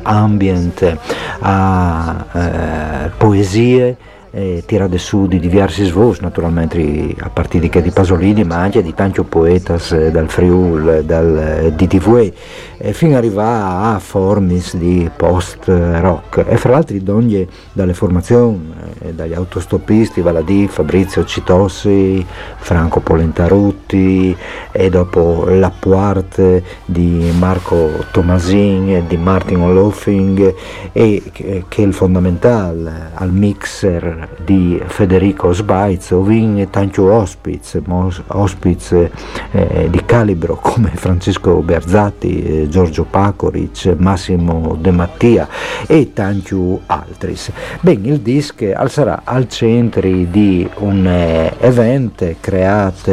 ambient 0.03 0.95
a 1.39 2.25
eh, 2.33 3.09
poesie 3.17 3.97
eh, 4.37 4.63
tirate 4.65 4.99
su 4.99 5.25
di 5.25 5.39
diversi 5.39 5.83
svos, 5.85 6.19
naturalmente 6.19 7.15
a 7.19 7.29
partire 7.29 7.81
di 7.81 7.89
Pasolini, 7.89 8.43
ma 8.43 8.57
anche 8.57 8.83
di 8.83 8.93
tanti 8.93 9.21
poetas 9.23 9.91
eh, 9.93 10.11
dal 10.11 10.29
Friul, 10.29 11.03
dal 11.03 11.37
eh, 11.37 11.73
DTV, 11.73 12.31
e 12.77 12.93
fino 12.93 13.13
ad 13.13 13.17
arrivare 13.17 13.95
a 13.95 13.99
formis 13.99 14.75
di 14.75 15.09
post-rock. 15.15 16.45
E 16.47 16.55
fra 16.57 16.71
l'altro 16.71 16.95
donne 16.99 17.47
dalle 17.73 17.95
formazioni, 17.95 18.73
eh, 18.99 19.13
dagli 19.13 19.33
autostoppisti, 19.33 20.21
Valadì, 20.21 20.67
Fabrizio 20.67 21.25
Citossi, 21.25 22.23
Franco 22.57 22.99
Polentarutti, 22.99 24.37
e 24.71 24.89
dopo 24.89 25.45
la 25.47 25.71
Puarte 25.71 26.63
di 26.85 27.33
Marco 27.39 28.05
Tomasin, 28.11 29.05
di 29.07 29.17
Martin 29.17 29.61
Olofing, 29.61 30.53
e 30.91 31.23
che 31.31 31.65
è 31.69 31.81
il 31.81 31.93
fondamentale 31.93 33.09
al 33.15 33.31
mixer 33.31 34.26
di 34.43 34.81
Federico 34.85 35.51
Sbaitz, 35.51 36.11
ovin 36.11 36.67
tanti 36.69 36.99
ospiti, 36.99 37.81
ospiti 38.27 39.09
eh, 39.51 39.87
di 39.89 40.05
calibro 40.05 40.55
come 40.61 40.91
Francesco 40.95 41.61
Berzatti, 41.61 42.43
eh, 42.43 42.69
Giorgio 42.69 43.03
Pacoric, 43.03 43.95
Massimo 43.97 44.77
De 44.79 44.91
Mattia 44.91 45.47
e 45.85 46.13
tanti 46.13 46.55
altri. 46.87 47.35
Ben, 47.81 48.05
il 48.05 48.19
disc 48.19 48.73
sarà 48.87 49.21
al 49.23 49.47
centro 49.49 50.07
di 50.07 50.67
un 50.77 51.05
eh, 51.05 51.53
evento 51.59 52.33
creato 52.39 53.11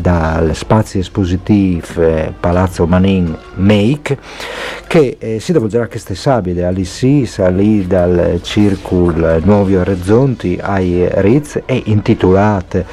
dal 0.00 0.54
spazio 0.54 1.00
espositivo 1.00 2.02
eh, 2.02 2.32
Palazzo 2.38 2.86
Manin 2.86 3.36
Make 3.56 4.18
che 4.86 5.16
eh, 5.18 5.40
si 5.40 5.52
svolgerà 5.52 5.88
queste 5.88 6.14
sabide 6.14 6.64
all'Issis, 6.64 7.44
lì 7.50 7.86
dal 7.86 8.40
Circul 8.42 9.40
Nuovi 9.44 9.76
Orizzonti 9.76 10.58
ai 10.60 11.08
Ritz 11.10 11.60
e 11.66 11.82
intitolate 11.86 12.86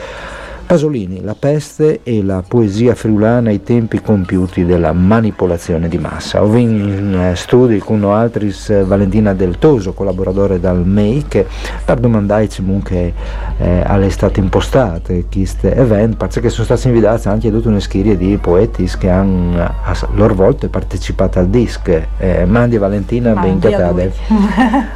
Pasolini, 0.72 1.20
la 1.22 1.36
peste 1.38 2.00
e 2.02 2.24
la 2.24 2.46
poesia 2.48 2.96
friulana 2.96 3.50
ai 3.50 3.62
tempi 3.62 4.00
compiuti 4.00 4.64
della 4.64 4.94
manipolazione 4.94 5.90
di 5.90 5.98
massa. 5.98 6.42
Ho 6.42 6.56
in 6.56 7.14
eh, 7.14 7.36
studi 7.36 7.80
con 7.80 8.02
altri 8.06 8.56
Valentina 8.86 9.34
Del 9.34 9.58
Toso, 9.60 9.92
collaboratore 9.92 10.62
dal 10.62 10.88
MEIC, 10.88 11.46
per 11.84 12.00
domandare 12.00 12.48
comunque 12.56 13.14
eh, 13.58 13.84
alle 13.86 14.10
state 14.12 14.40
impostate 14.40 15.26
questo 15.30 15.68
evento, 15.68 16.16
perché 16.16 16.48
sono 16.48 16.64
stati 16.64 16.88
invitati 16.88 17.28
anche 17.28 17.52
tutta 17.52 17.68
una 17.68 17.82
schiera 17.82 18.14
di 18.14 18.38
poeti 18.38 18.90
che 18.98 19.10
hanno 19.10 19.62
a 19.62 20.08
loro 20.14 20.36
volta 20.36 20.70
partecipato 20.70 21.38
al 21.38 21.50
disc. 21.50 22.02
Eh, 22.18 22.46
mandi 22.46 22.78
Valentina, 22.78 23.34
ben 23.34 23.60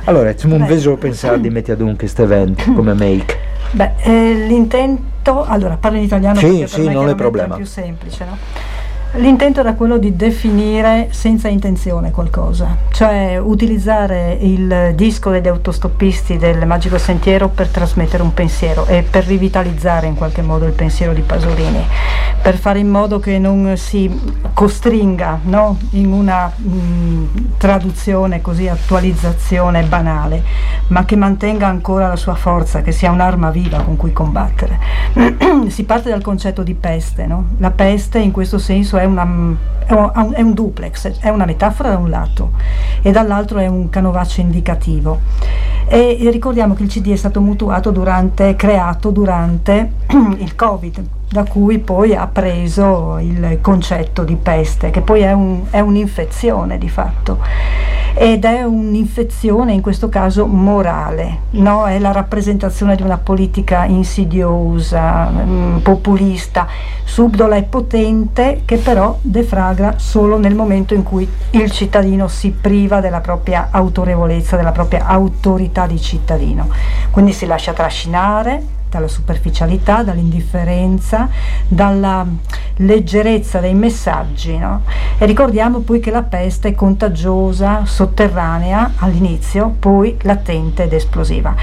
allora, 0.05 0.33
c'è 0.33 0.47
un 0.47 0.63
veso 0.65 0.95
pensare 0.95 1.41
di 1.41 1.49
mettere 1.49 1.83
un 1.83 1.97
questo 1.97 2.23
evento 2.23 2.71
come 2.71 2.93
MEIC. 2.93 3.54
Beh, 3.75 3.91
eh, 4.03 4.33
l'intento, 4.47 5.43
allora 5.43 5.75
parlo 5.75 5.97
in 5.97 6.05
italiano 6.05 6.39
sì, 6.39 6.45
perché 6.45 6.67
sì, 6.67 6.83
per 6.83 6.93
non 6.93 7.09
è 7.09 7.15
problema. 7.15 7.57
più 7.57 7.65
semplice, 7.65 8.23
no? 8.23 8.37
L'intento 9.17 9.61
era 9.61 9.75
quello 9.75 9.97
di 9.97 10.13
definire 10.17 11.07
senza 11.11 11.47
intenzione 11.47 12.11
qualcosa, 12.11 12.75
cioè 12.91 13.37
utilizzare 13.37 14.37
il 14.41 14.91
disco 14.93 15.29
degli 15.29 15.47
autostoppisti 15.47 16.37
del 16.37 16.67
Magico 16.67 16.97
Sentiero 16.97 17.47
per 17.47 17.69
trasmettere 17.69 18.23
un 18.23 18.33
pensiero 18.33 18.85
e 18.87 19.03
per 19.03 19.23
rivitalizzare 19.25 20.07
in 20.07 20.15
qualche 20.15 20.41
modo 20.41 20.65
il 20.65 20.73
pensiero 20.73 21.13
di 21.13 21.21
Pasolini, 21.21 21.81
per 22.41 22.57
fare 22.57 22.79
in 22.79 22.89
modo 22.89 23.19
che 23.19 23.39
non 23.39 23.77
si 23.77 24.11
costringa 24.53 25.39
no, 25.43 25.77
in 25.91 26.11
una 26.11 26.51
mh, 26.53 27.55
traduzione 27.57 28.41
così, 28.41 28.67
attualizzazione 28.67 29.83
banale, 29.83 30.43
ma 30.87 31.05
che 31.05 31.15
mantenga 31.15 31.67
ancora 31.67 32.09
la 32.09 32.17
sua 32.17 32.35
forza, 32.35 32.81
che 32.81 32.91
sia 32.91 33.11
un'arma 33.11 33.49
viva 33.49 33.81
con 33.81 33.95
cui 33.95 34.11
combattere. 34.11 34.77
si 35.69 35.85
parte 35.85 36.09
dal 36.09 36.21
concetto 36.21 36.63
di 36.63 36.73
peste, 36.73 37.25
no? 37.25 37.45
la 37.59 37.71
peste 37.71 38.19
in 38.19 38.31
questo 38.31 38.57
senso 38.57 38.97
è 38.97 39.04
è, 39.05 39.07
una, 39.07 39.55
è, 39.85 39.93
un, 39.93 40.33
è 40.33 40.41
un 40.41 40.53
duplex, 40.53 41.19
è 41.19 41.29
una 41.29 41.45
metafora 41.45 41.89
da 41.89 41.97
un 41.97 42.09
lato 42.09 42.51
e 43.01 43.11
dall'altro 43.11 43.59
è 43.59 43.67
un 43.67 43.89
canovaccio 43.89 44.41
indicativo. 44.41 45.19
E, 45.87 46.17
ricordiamo 46.31 46.73
che 46.73 46.83
il 46.83 46.89
CD 46.89 47.11
è 47.11 47.15
stato 47.15 47.39
mutuato 47.41 47.91
durante, 47.91 48.55
creato 48.55 49.11
durante 49.11 49.91
il 50.37 50.55
Covid, 50.55 51.03
da 51.29 51.43
cui 51.43 51.79
poi 51.79 52.15
ha 52.15 52.27
preso 52.27 53.17
il 53.19 53.59
concetto 53.61 54.23
di 54.23 54.35
peste, 54.35 54.89
che 54.89 55.01
poi 55.01 55.21
è 55.21 55.79
un'infezione 55.79 56.77
di 56.77 56.89
fatto 56.89 57.39
ed 58.17 58.45
è 58.45 58.63
un'infezione 58.63 59.73
in 59.73 59.81
questo 59.81 60.07
caso 60.07 60.47
morale, 60.47 61.39
no? 61.51 61.85
è 61.85 61.99
la 61.99 62.13
rappresentazione 62.13 62.95
di 62.95 63.01
una 63.01 63.17
politica 63.17 63.83
insidiosa, 63.83 65.25
mh, 65.25 65.49
mm, 65.49 65.77
populista, 65.79 66.65
subdola 67.03 67.57
e 67.57 67.63
potente 67.63 68.61
che 68.63 68.77
però 68.77 69.17
defragra 69.21 69.95
solo 69.97 70.37
nel 70.37 70.55
momento 70.55 70.93
in 70.93 71.03
cui 71.03 71.27
il 71.51 71.69
cittadino 71.71 72.29
si 72.29 72.51
priva 72.51 73.01
della 73.01 73.19
propria 73.19 73.67
autorevolezza, 73.71 74.55
della 74.55 74.71
propria 74.71 75.05
autorità 75.07 75.85
di 75.85 75.99
cittadino, 75.99 76.69
quindi 77.11 77.33
si 77.33 77.45
lascia 77.45 77.73
trascinare 77.73 78.74
dalla 78.95 79.07
superficialità, 79.09 80.03
dall'indifferenza, 80.03 81.27
dalla 81.67 82.25
leggerezza 82.77 83.59
dei 83.59 83.73
messaggi. 83.73 84.57
No? 84.57 84.81
E 85.17 85.25
ricordiamo 85.25 85.79
poi 85.79 85.99
che 85.99 86.11
la 86.11 86.23
peste 86.23 86.69
è 86.69 86.75
contagiosa, 86.75 87.85
sotterranea 87.85 88.93
all'inizio, 88.97 89.75
poi 89.77 90.17
latente 90.21 90.83
ed 90.83 90.93
esplosiva. 90.93 91.53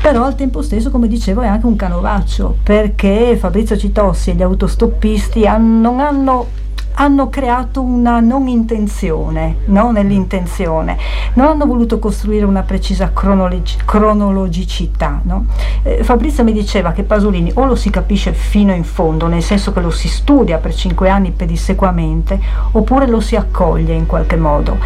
Però 0.00 0.24
al 0.24 0.34
tempo 0.34 0.62
stesso, 0.62 0.90
come 0.90 1.06
dicevo, 1.06 1.42
è 1.42 1.46
anche 1.46 1.66
un 1.66 1.76
canovaccio, 1.76 2.56
perché 2.62 3.36
Fabrizio 3.38 3.76
Citossi 3.76 4.30
e 4.30 4.34
gli 4.34 4.42
autostoppisti 4.42 5.46
hanno, 5.46 5.90
non 5.90 6.00
hanno 6.00 6.46
hanno 6.94 7.28
creato 7.28 7.80
una 7.80 8.20
non 8.20 8.48
intenzione 8.48 9.56
no? 9.66 9.90
nell'intenzione, 9.92 10.96
non 11.34 11.46
hanno 11.46 11.66
voluto 11.66 11.98
costruire 11.98 12.44
una 12.44 12.62
precisa 12.62 13.12
cronologi- 13.12 13.78
cronologicità. 13.84 15.20
No? 15.22 15.46
Eh, 15.82 16.04
Fabrizio 16.04 16.44
mi 16.44 16.52
diceva 16.52 16.92
che 16.92 17.02
Pasolini 17.02 17.50
o 17.54 17.64
lo 17.64 17.74
si 17.74 17.90
capisce 17.90 18.32
fino 18.32 18.72
in 18.72 18.84
fondo, 18.84 19.26
nel 19.26 19.42
senso 19.42 19.72
che 19.72 19.80
lo 19.80 19.90
si 19.90 20.08
studia 20.08 20.58
per 20.58 20.74
cinque 20.74 21.08
anni 21.08 21.30
pedissequamente, 21.30 22.38
oppure 22.72 23.06
lo 23.06 23.20
si 23.20 23.36
accoglie 23.36 23.94
in 23.94 24.06
qualche 24.06 24.36
modo. 24.36 24.78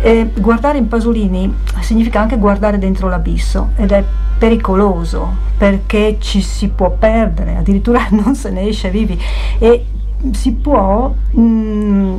Eh, 0.00 0.30
guardare 0.38 0.78
in 0.78 0.88
Pasolini 0.88 1.52
significa 1.80 2.20
anche 2.20 2.38
guardare 2.38 2.78
dentro 2.78 3.08
l'abisso 3.08 3.70
ed 3.76 3.92
è 3.92 4.04
pericoloso 4.36 5.52
perché 5.56 6.16
ci 6.20 6.42
si 6.42 6.68
può 6.68 6.90
perdere, 6.90 7.56
addirittura 7.56 8.06
non 8.12 8.34
se 8.34 8.50
ne 8.50 8.68
esce 8.68 8.90
vivi 8.90 9.18
e 9.58 9.86
si 10.32 10.52
può 10.52 11.12
mh, 11.30 11.40
mm, 11.40 12.16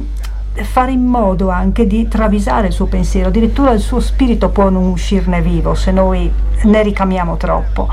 fare 0.63 0.91
in 0.91 1.05
modo 1.05 1.49
anche 1.49 1.85
di 1.85 2.07
travisare 2.07 2.67
il 2.67 2.73
suo 2.73 2.85
pensiero, 2.85 3.29
addirittura 3.29 3.71
il 3.71 3.79
suo 3.79 3.99
spirito 3.99 4.49
può 4.49 4.69
non 4.69 4.85
uscirne 4.85 5.41
vivo 5.41 5.73
se 5.73 5.91
noi 5.91 6.31
ne 6.63 6.83
ricamiamo 6.83 7.37
troppo. 7.37 7.89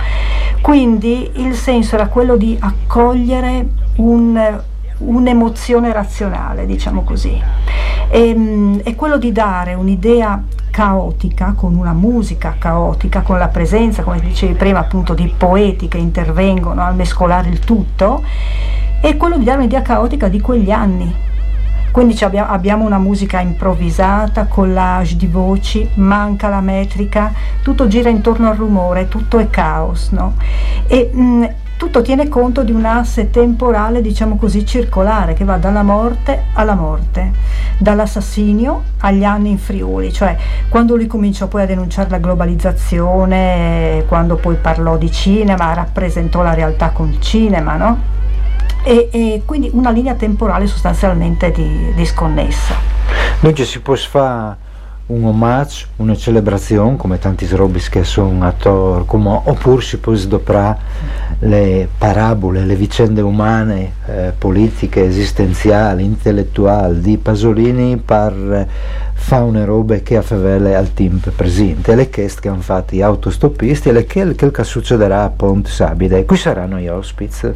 Quindi 0.60 1.30
il 1.34 1.54
senso 1.54 1.96
era 1.96 2.06
quello 2.06 2.36
di 2.36 2.56
accogliere 2.60 3.66
un, 3.96 4.60
un'emozione 5.04 5.92
razionale, 5.92 6.66
diciamo 6.66 7.02
così, 7.02 7.40
e, 8.08 8.34
mm, 8.34 8.78
e 8.84 8.94
quello 8.94 9.18
di 9.18 9.32
dare 9.32 9.74
un'idea 9.74 10.42
caotica, 10.70 11.52
con 11.54 11.74
una 11.74 11.92
musica 11.92 12.56
caotica, 12.58 13.20
con 13.20 13.38
la 13.38 13.48
presenza, 13.48 14.02
come 14.02 14.20
dicevi 14.20 14.54
prima, 14.54 14.78
appunto 14.78 15.14
di 15.14 15.32
poeti 15.36 15.86
che 15.86 15.98
intervengono 15.98 16.82
a 16.82 16.90
mescolare 16.92 17.50
il 17.50 17.60
tutto 17.60 18.22
e 19.00 19.16
quello 19.16 19.36
di 19.36 19.44
dare 19.44 19.58
un'idea 19.58 19.82
caotica 19.82 20.28
di 20.28 20.40
quegli 20.40 20.70
anni. 20.70 21.30
Quindi 21.92 22.16
abbiamo 22.24 22.86
una 22.86 22.96
musica 22.96 23.40
improvvisata, 23.40 24.46
collage 24.46 25.16
di 25.16 25.26
voci, 25.26 25.86
manca 25.96 26.48
la 26.48 26.62
metrica, 26.62 27.34
tutto 27.62 27.86
gira 27.86 28.08
intorno 28.08 28.48
al 28.48 28.56
rumore, 28.56 29.08
tutto 29.08 29.38
è 29.38 29.50
caos, 29.50 30.08
no? 30.08 30.36
E 30.86 31.10
mh, 31.12 31.48
tutto 31.82 32.00
tiene 32.00 32.28
conto 32.28 32.62
di 32.62 32.70
un 32.70 32.84
asse 32.84 33.30
temporale, 33.30 34.02
diciamo 34.02 34.36
così, 34.36 34.64
circolare, 34.64 35.34
che 35.34 35.44
va 35.44 35.56
dalla 35.56 35.82
morte 35.82 36.44
alla 36.52 36.74
morte, 36.74 37.32
dall'assassinio 37.76 38.82
agli 38.98 39.24
anni 39.24 39.50
in 39.50 39.58
Friuli, 39.58 40.12
cioè 40.12 40.36
quando 40.68 40.94
lui 40.94 41.08
cominciò 41.08 41.48
poi 41.48 41.62
a 41.62 41.66
denunciare 41.66 42.08
la 42.08 42.18
globalizzazione, 42.18 44.04
quando 44.06 44.36
poi 44.36 44.54
parlò 44.62 44.96
di 44.96 45.10
cinema, 45.10 45.74
rappresentò 45.74 46.42
la 46.42 46.54
realtà 46.54 46.90
col 46.90 47.18
cinema, 47.18 47.74
no? 47.74 47.98
e, 48.84 49.08
e 49.10 49.42
quindi 49.44 49.68
una 49.72 49.90
linea 49.90 50.14
temporale 50.14 50.68
sostanzialmente 50.68 51.50
di, 51.50 51.92
disconnessa. 51.96 52.74
Dunque 53.40 53.64
si 53.64 53.80
può 53.80 53.96
fare 53.96 54.61
un 55.06 55.24
omaggio, 55.24 55.86
una 55.96 56.16
celebrazione 56.16 56.96
come 56.96 57.18
tanti 57.18 57.46
robis 57.48 57.88
che 57.88 58.04
sono 58.04 58.46
attori, 58.46 59.04
oppure 59.08 59.82
si 59.82 59.98
può 59.98 60.14
sdoprare 60.14 60.78
le 61.40 61.88
parabole, 61.98 62.64
le 62.64 62.76
vicende 62.76 63.20
umane, 63.20 63.92
eh, 64.06 64.32
politiche, 64.36 65.04
esistenziali, 65.04 66.04
intellettuali. 66.04 67.00
Di 67.00 67.18
Pasolini 67.18 67.96
per 67.96 68.68
fa 69.22 69.44
una 69.44 69.64
roba 69.64 69.94
che 69.98 70.16
a 70.16 70.22
favele 70.22 70.74
al 70.74 70.92
team 70.92 71.20
presente, 71.34 71.94
le 71.94 72.10
chest 72.10 72.40
che 72.40 72.48
hanno 72.48 72.60
fatto 72.60 72.96
gli 72.96 73.00
autostoppisti 73.00 73.88
e 73.88 73.92
le 73.92 74.04
che, 74.04 74.34
che, 74.34 74.64
succederà 74.64 75.22
a 75.22 75.30
Ponte 75.30 75.70
Sabide. 75.70 76.24
Qui 76.24 76.36
saranno 76.36 76.78
gli 76.78 76.88
ospiti? 76.88 77.46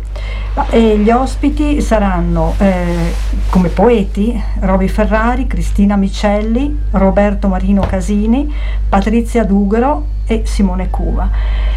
Eh, 0.71 0.97
gli 0.97 1.11
ospiti 1.11 1.83
saranno 1.83 2.55
eh, 2.59 3.13
come 3.51 3.69
poeti 3.69 4.41
Roby 4.61 4.87
Ferrari, 4.87 5.49
Cristina 5.49 5.97
Micelli, 5.97 6.75
Roberto 6.93 7.49
Marino 7.49 7.83
Casini, 7.83 8.51
Patrizia 8.89 9.45
Dugaro 9.45 10.07
e 10.25 10.43
Simone 10.45 10.89
Cuva. 10.89 11.29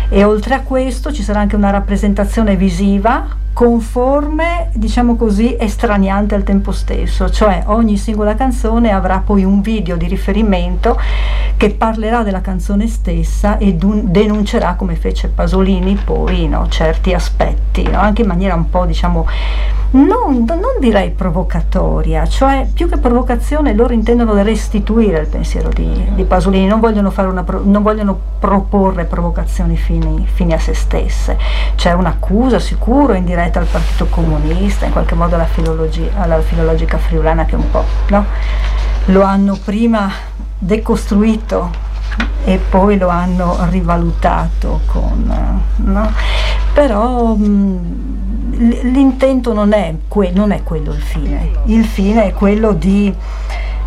E 0.07 0.23
oltre 0.23 0.53
a 0.53 0.61
questo 0.61 1.11
ci 1.11 1.23
sarà 1.23 1.39
anche 1.39 1.55
una 1.55 1.71
rappresentazione 1.71 2.55
visiva 2.55 3.27
conforme, 3.59 4.69
diciamo 4.71 5.17
così, 5.17 5.53
estraniante 5.59 6.33
al 6.33 6.43
tempo 6.43 6.71
stesso, 6.71 7.29
cioè 7.29 7.63
ogni 7.65 7.97
singola 7.97 8.33
canzone 8.33 8.89
avrà 8.89 9.17
poi 9.19 9.43
un 9.43 9.59
video 9.59 9.97
di 9.97 10.07
riferimento 10.07 10.97
che 11.57 11.71
parlerà 11.71 12.23
della 12.23 12.39
canzone 12.39 12.87
stessa 12.87 13.57
e 13.57 13.73
denuncerà 13.73 14.75
come 14.75 14.95
fece 14.95 15.27
Pasolini 15.27 15.95
poi 16.01 16.47
no, 16.47 16.69
certi 16.69 17.13
aspetti, 17.13 17.83
no? 17.83 17.99
anche 17.99 18.21
in 18.21 18.29
maniera 18.29 18.55
un 18.55 18.69
po' 18.69 18.85
diciamo 18.85 19.27
non, 19.91 20.45
non, 20.45 20.77
direi 20.79 21.09
provocatoria, 21.09 22.27
cioè 22.27 22.67
più 22.71 22.87
che 22.87 22.97
provocazione 22.97 23.73
loro 23.73 23.91
intendono 23.93 24.39
restituire 24.43 25.19
il 25.19 25.27
pensiero 25.27 25.69
di, 25.69 26.11
di 26.13 26.23
Pasolini, 26.25 26.67
non 26.67 26.79
vogliono, 26.79 27.11
una, 27.15 27.43
non 27.63 27.81
vogliono, 27.81 28.19
proporre 28.39 29.05
provocazioni 29.05 29.75
fini, 29.75 30.27
fini, 30.31 30.53
a 30.53 30.59
se 30.59 30.75
stesse. 30.75 31.37
C'è 31.75 31.93
un'accusa 31.93 32.59
sicuro 32.59 33.13
in 33.13 33.25
diretta 33.49 33.59
al 33.59 33.65
Partito 33.65 34.05
Comunista, 34.05 34.85
in 34.85 34.91
qualche 34.91 35.15
modo 35.15 35.35
alla, 35.35 35.45
filologia, 35.45 36.09
alla 36.15 36.39
filologica 36.41 36.97
friulana 36.97 37.45
che 37.45 37.55
un 37.55 37.69
po' 37.69 37.83
no? 38.09 38.25
lo 39.05 39.21
hanno 39.23 39.57
prima 39.63 40.09
decostruito 40.57 41.87
e 42.43 42.57
poi 42.57 42.97
lo 42.97 43.09
hanno 43.09 43.57
rivalutato 43.69 44.81
con... 44.85 45.61
No? 45.75 46.11
Però 46.73 47.33
mh, 47.33 48.91
l'intento 48.91 49.53
non 49.53 49.73
è, 49.73 49.95
que- 50.07 50.31
non 50.31 50.51
è, 50.51 50.63
quello 50.63 50.91
il 50.91 51.01
fine, 51.01 51.51
il 51.65 51.85
fine 51.85 52.25
è 52.25 52.33
quello 52.33 52.73
di, 52.73 53.13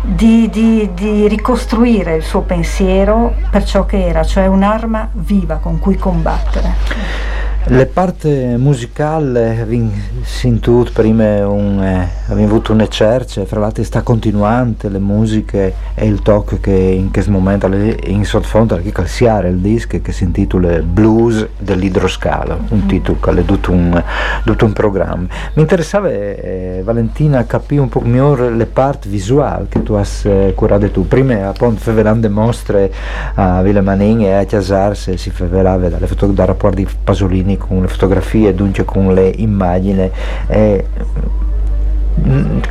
di, 0.01 0.49
di, 0.49 0.89
di 0.93 1.27
ricostruire 1.27 2.15
il 2.15 2.23
suo 2.23 2.41
pensiero 2.41 3.33
per 3.49 3.63
ciò 3.63 3.85
che 3.85 4.05
era, 4.05 4.23
cioè 4.23 4.45
un'arma 4.47 5.09
viva 5.13 5.55
con 5.55 5.79
cui 5.79 5.95
combattere. 5.95 7.32
Le 7.65 7.85
parti 7.85 8.27
musicali 8.57 9.39
abbiamo 9.61 9.89
sentito 10.23 10.85
prima 10.91 11.47
un, 11.47 11.81
eh, 11.81 12.09
abbiamo 12.27 12.49
avuto 12.49 12.73
un 12.73 12.81
ecerce, 12.81 13.45
fra 13.45 13.61
l'altro 13.61 13.85
sta 13.85 14.01
continuando 14.01 14.89
le 14.89 14.99
musiche 14.99 15.73
e 15.95 16.05
il 16.05 16.21
tocco 16.21 16.57
che 16.59 16.71
in 16.71 17.09
questo 17.09 17.31
momento 17.31 17.71
è 17.71 17.95
in 18.07 18.25
sottofondo 18.25 18.75
che 18.81 18.91
calciare 18.91 19.47
il 19.47 19.59
disco 19.59 19.97
che 20.01 20.11
si 20.11 20.25
intitola 20.25 20.79
Blues 20.79 21.47
dell'idroscalo, 21.57 22.65
un 22.67 22.81
mm. 22.83 22.87
titolo 22.87 23.19
che 23.21 23.31
è 23.31 23.45
tutto 23.45 23.71
un, 23.71 24.03
tutto 24.43 24.65
un 24.65 24.73
programma. 24.73 25.25
Mi 25.53 25.61
interessava 25.61 26.09
eh, 26.09 26.81
Valentina 26.83 27.45
capire 27.45 27.79
un 27.79 27.87
po' 27.87 28.01
meglio 28.01 28.49
le 28.49 28.65
parti 28.65 29.07
visuali 29.07 29.67
che 29.69 29.81
tu 29.83 29.93
hai 29.93 30.05
eh, 30.23 30.51
curato 30.53 30.91
tu. 30.91 31.07
Prima 31.07 31.47
appunto 31.47 31.79
facevamo 31.79 32.27
mostre 32.27 32.91
a 33.35 33.61
Villa 33.61 33.81
Manin 33.81 34.21
e 34.23 34.33
a 34.33 34.43
Chiasarse 34.43 35.15
si 35.15 35.29
faceva 35.29 35.77
dalle 35.77 36.07
foto 36.07 36.27
da 36.27 36.43
rapporti 36.43 36.83
di 36.83 36.91
Pasolini 37.01 37.51
immagini, 37.53 37.57
con 37.57 37.81
le 37.81 37.87
fotografie, 37.87 38.53
dunque 38.53 38.83
con 38.85 39.13
le 39.13 39.31
immagini. 39.37 40.09
Eh, 40.47 40.85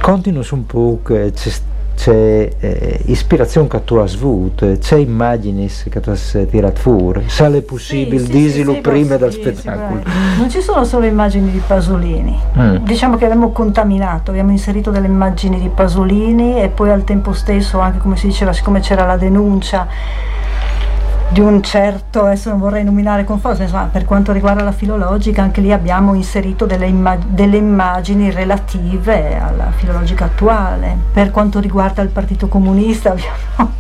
Continos 0.01 0.51
un 0.51 0.65
po' 0.67 1.01
che 1.05 1.33
c'è 1.95 2.49
eh, 2.59 3.01
ispirazione 3.07 3.69
che 3.69 3.85
tu 3.85 3.97
hai 3.97 4.09
avuto, 4.13 4.77
c'è 4.79 4.97
immagini 4.97 5.69
che 5.91 6.01
tu 6.01 6.11
hai 6.11 6.49
tirato 6.49 6.81
fuori, 6.81 7.25
sale 7.29 7.61
possibile, 7.63 8.25
sì, 8.25 8.31
disilo 8.31 8.75
sì, 8.75 8.81
prima 8.81 9.15
sì, 9.15 9.21
dal 9.21 9.33
sì, 9.33 9.41
spettacolo. 9.41 10.03
non 10.39 10.49
ci 10.49 10.61
sono 10.61 10.85
solo 10.85 11.07
immagini 11.07 11.51
di 11.51 11.61
Pasolini, 11.67 12.39
Mm. 12.59 12.77
diciamo 12.85 13.17
che 13.17 13.25
abbiamo 13.25 13.51
contaminato, 13.51 14.31
abbiamo 14.31 14.53
inserito 14.53 14.91
delle 14.91 15.07
immagini 15.07 15.61
di 15.61 15.69
Pasolini 15.69 16.63
e 16.63 16.69
poi 16.69 16.91
al 16.91 17.05
tempo 17.05 17.33
stesso 17.33 17.79
anche 17.81 17.99
come 17.99 18.17
si 18.17 18.27
diceva, 18.29 18.53
siccome 18.53 18.81
c'era 18.81 19.05
la 19.05 19.17
denuncia 19.17 19.87
di 21.33 21.41
un 21.41 21.63
certo, 21.63 22.25
adesso 22.25 22.51
non 22.51 22.59
vorrei 22.59 22.85
nominare 22.85 23.25
con 23.25 23.39
forza, 23.41 23.63
insomma, 23.63 23.89
per 23.91 24.05
quanto 24.05 24.33
riguarda 24.33 24.63
la 24.63 24.73
filologica, 24.73 25.43
anche 25.43 25.63
lì 25.63 25.73
abbiamo 25.73 26.13
inserito 26.13 26.67
delle, 26.67 26.87
imma- 26.87 27.17
delle 27.27 27.57
immagini 27.57 28.31
relative 28.31 29.39
alla 29.39 29.71
filologica 29.71 30.27
attuale. 30.27 30.95
Per 31.11 31.31
quanto 31.31 31.59
riguarda 31.59 32.03
il 32.03 32.11
Partito 32.11 32.49
Comunista 32.49 33.13
abbiamo, 33.17 33.73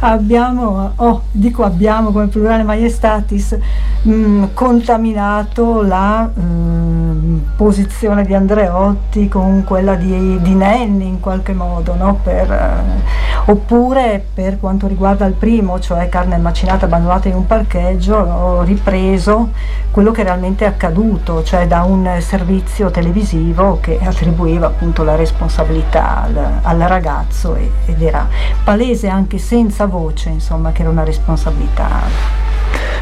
abbiamo 0.00 0.92
oh, 0.96 1.22
dico 1.30 1.62
abbiamo 1.62 2.10
come 2.10 2.26
plurale 2.26 2.64
maiestatis, 2.64 3.56
mh, 4.02 4.46
contaminato 4.52 5.82
la 5.82 6.22
mh, 6.22 7.52
posizione 7.54 8.24
di 8.24 8.34
Andreotti 8.34 9.28
con 9.28 9.62
quella 9.62 9.94
di, 9.94 10.40
di 10.42 10.54
Nenni 10.54 11.06
in 11.06 11.20
qualche 11.20 11.52
modo, 11.52 11.94
no? 11.94 12.18
Per, 12.24 12.50
eh, 12.50 13.27
oppure 13.50 14.22
per 14.34 14.58
quanto 14.58 14.86
riguarda 14.86 15.24
il 15.24 15.32
primo, 15.32 15.80
cioè 15.80 16.08
carne 16.10 16.36
macinata 16.36 16.84
abbandonata 16.84 17.28
in 17.28 17.34
un 17.34 17.46
parcheggio, 17.46 18.16
ho 18.16 18.62
ripreso 18.62 19.50
quello 19.90 20.10
che 20.10 20.22
realmente 20.22 20.66
è 20.66 20.68
accaduto, 20.68 21.42
cioè 21.42 21.66
da 21.66 21.82
un 21.82 22.18
servizio 22.20 22.90
televisivo 22.90 23.78
che 23.80 23.98
attribuiva 24.02 24.66
appunto 24.66 25.02
la 25.02 25.16
responsabilità 25.16 26.22
al, 26.22 26.60
al 26.60 26.78
ragazzo 26.80 27.54
e- 27.54 27.70
ed 27.86 28.02
era 28.02 28.28
palese 28.62 29.08
anche 29.08 29.38
senza 29.38 29.86
voce, 29.86 30.28
insomma, 30.28 30.72
che 30.72 30.82
era 30.82 30.90
una 30.90 31.04
responsabilità. 31.04 32.36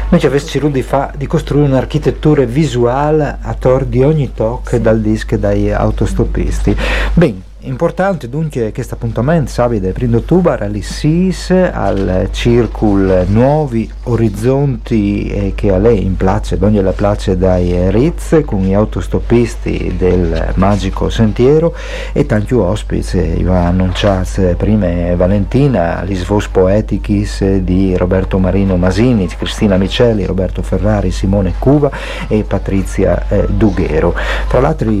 Noi 0.09 0.19
ci 0.21 0.25
avessi 0.25 0.71
di, 0.71 0.81
fa- 0.81 1.11
di 1.13 1.27
costruire 1.27 1.67
un'architettura 1.67 2.45
visuale 2.45 3.37
a 3.41 3.53
tor 3.53 3.83
di 3.83 4.01
ogni 4.01 4.33
tocco 4.33 4.77
dal 4.77 5.01
disco 5.01 5.35
e 5.35 5.39
dai 5.39 5.73
autostoppisti. 5.73 6.77
Bene, 7.13 7.46
importante 7.67 8.29
dunque 8.29 8.71
questo 8.71 8.95
appuntamento 8.95 9.51
sabato 9.51 9.91
1 9.99 10.17
ottobre 10.17 10.65
alle 10.65 10.81
SIS 10.81 11.51
al 11.51 12.29
Circul 12.31 13.25
Nuovi 13.27 13.89
Orizzonti 14.03 15.29
eh, 15.29 15.51
che 15.53 15.73
a 15.73 15.77
lei 15.77 16.03
in 16.03 16.15
place, 16.15 16.57
ogni 16.61 16.81
la 16.81 16.91
place 16.91 17.37
dai 17.37 17.91
Ritz 17.91 18.41
con 18.45 18.61
gli 18.61 18.73
autostoppisti 18.73 19.95
del 19.97 20.53
Magico 20.55 21.09
Sentiero 21.09 21.75
e 22.13 22.25
tanti 22.25 22.53
ospiti, 22.53 23.17
eh, 23.17 23.47
ho 23.47 23.53
annunciato 23.53 24.55
prima 24.55 25.15
Valentina, 25.15 26.03
gli 26.05 26.15
svos 26.15 26.47
poetichis 26.47 27.57
di 27.57 27.95
Roberto 27.97 28.39
Marino 28.39 28.77
Masini, 28.77 29.27
Cristina 29.27 29.77
Micelli, 29.77 30.25
Roberto 30.25 30.61
Ferrari, 30.61 31.11
Simone 31.11 31.53
Cuva 31.59 31.91
e 32.27 32.43
Patrizia 32.43 33.27
eh, 33.27 33.45
Dughero. 33.49 34.15
Tra 34.47 34.59
l'altro, 34.59 34.91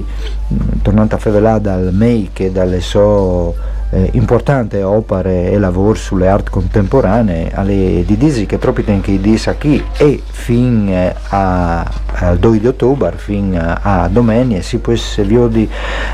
tornando 0.81 1.15
a 1.15 1.17
Fevelà 1.17 1.59
dal 1.59 1.89
make 1.93 2.51
dalle 2.57 2.81
so 2.81 3.53
eh, 3.89 4.09
importanti 4.13 4.77
opere 4.77 5.51
e 5.51 5.57
lavori 5.57 5.97
sulle 5.97 6.27
art 6.27 6.49
contemporanee, 6.49 7.51
alle 7.53 8.03
di 8.05 8.17
Disi 8.17 8.45
che 8.45 8.57
proprio 8.57 8.85
tempi 8.85 9.19
di 9.19 9.39
qui 9.59 9.83
e 9.97 10.21
fin 10.29 10.89
eh, 10.89 11.15
a, 11.29 11.89
al 12.13 12.37
2 12.37 12.59
di 12.59 12.67
ottobre, 12.67 13.15
fin 13.17 13.57
a, 13.57 14.03
a 14.03 14.07
domenica, 14.07 14.61
si 14.61 14.79
può 14.79 14.93
vedi 15.15 15.69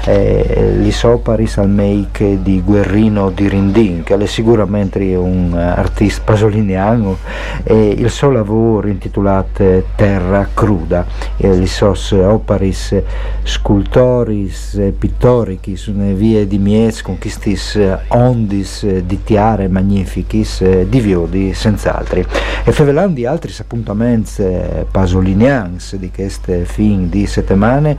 eh, 0.05 0.76
gli 0.80 0.91
soparis 0.91 1.57
al 1.57 1.69
make 1.69 2.41
di 2.41 2.61
Guerrino 2.61 3.30
di 3.30 3.47
Rindin, 3.47 4.03
che 4.03 4.15
è 4.15 4.26
sicuramente 4.26 5.15
un 5.15 5.53
artista 5.53 6.21
pasoliniano, 6.24 7.17
e 7.63 7.89
il 7.89 8.09
suo 8.09 8.32
lavoro 8.32 8.88
intitolato 8.88 9.84
Terra 9.95 10.47
Cruda, 10.53 11.05
e 11.38 11.49
gli 11.57 11.67
sos 11.67 12.11
operis 12.11 13.01
scultoris 13.43 14.91
pittorici 14.97 15.76
sulle 15.76 16.13
vie 16.13 16.47
di 16.47 16.57
Mies 16.57 17.01
con 17.01 17.17
questi 17.64 17.97
ondis 18.09 18.86
di 18.99 19.24
tiare 19.24 19.68
magnificis 19.70 20.61
eh, 20.61 20.89
di 20.89 20.99
viodi 20.99 21.53
senz'altri. 21.53 22.26
E 22.66 22.72
fevelando 22.72 23.16
di 23.16 23.26
altri 23.26 23.53
appuntamenti 23.57 24.41
eh, 24.41 24.86
pasolinians 24.89 25.95
di 25.95 26.11
queste 26.11 26.66
fin 26.66 27.09
di 27.09 27.26
settimane, 27.26 27.97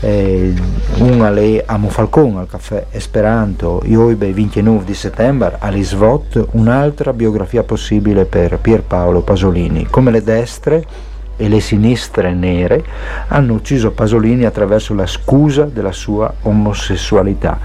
eh, 0.00 0.52
una 0.98 1.30
le 1.30 1.62
a 1.64 1.76
Monfalcone 1.76 2.40
al 2.40 2.48
caffè 2.48 2.86
Esperanto, 2.90 3.82
Ioibe 3.84 4.32
29 4.32 4.84
di 4.84 4.94
settembre, 4.94 5.56
all'Isvot, 5.58 6.48
un'altra 6.52 7.12
biografia 7.12 7.62
possibile 7.62 8.24
per 8.24 8.58
Pierpaolo 8.58 9.22
Pasolini, 9.22 9.86
come 9.86 10.10
le 10.10 10.22
destre 10.22 11.12
e 11.36 11.48
le 11.48 11.60
sinistre 11.60 12.32
nere 12.32 12.84
hanno 13.28 13.54
ucciso 13.54 13.90
Pasolini 13.90 14.44
attraverso 14.44 14.94
la 14.94 15.06
scusa 15.06 15.64
della 15.64 15.92
sua 15.92 16.32
omosessualità. 16.42 17.58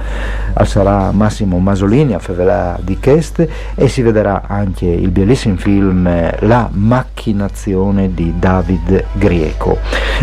Al 0.53 0.67
sarà 0.67 1.11
Massimo 1.11 1.57
Masolini 1.59 2.13
a 2.13 2.19
Fevelà 2.19 2.77
di 2.81 2.97
Cheste 2.99 3.49
e 3.75 3.87
si 3.87 4.01
vedrà 4.01 4.43
anche 4.47 4.85
il 4.85 5.09
bellissimo 5.09 5.57
film 5.57 6.07
eh, 6.07 6.35
La 6.41 6.69
macchinazione 6.71 8.13
di 8.13 8.33
David 8.37 9.05
Grieco. 9.13 9.77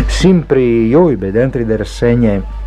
Sempre 0.05 0.61
io, 0.61 1.15
dentro 1.17 1.59
delle 1.63 1.77
rassegne 1.77 2.65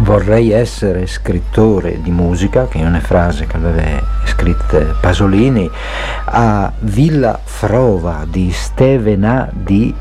vorrei 0.00 0.52
essere 0.52 1.06
scrittore 1.06 2.00
di 2.02 2.10
musica, 2.10 2.66
che 2.66 2.78
è 2.78 2.84
una 2.84 3.00
frase 3.00 3.46
che 3.46 3.56
aveva 3.56 4.02
scritto 4.24 4.96
Pasolini, 5.00 5.68
a 6.24 6.72
Villa 6.80 7.38
Frova 7.42 8.24
di 8.28 8.50
Stevena 8.50 9.48
di 9.52 9.94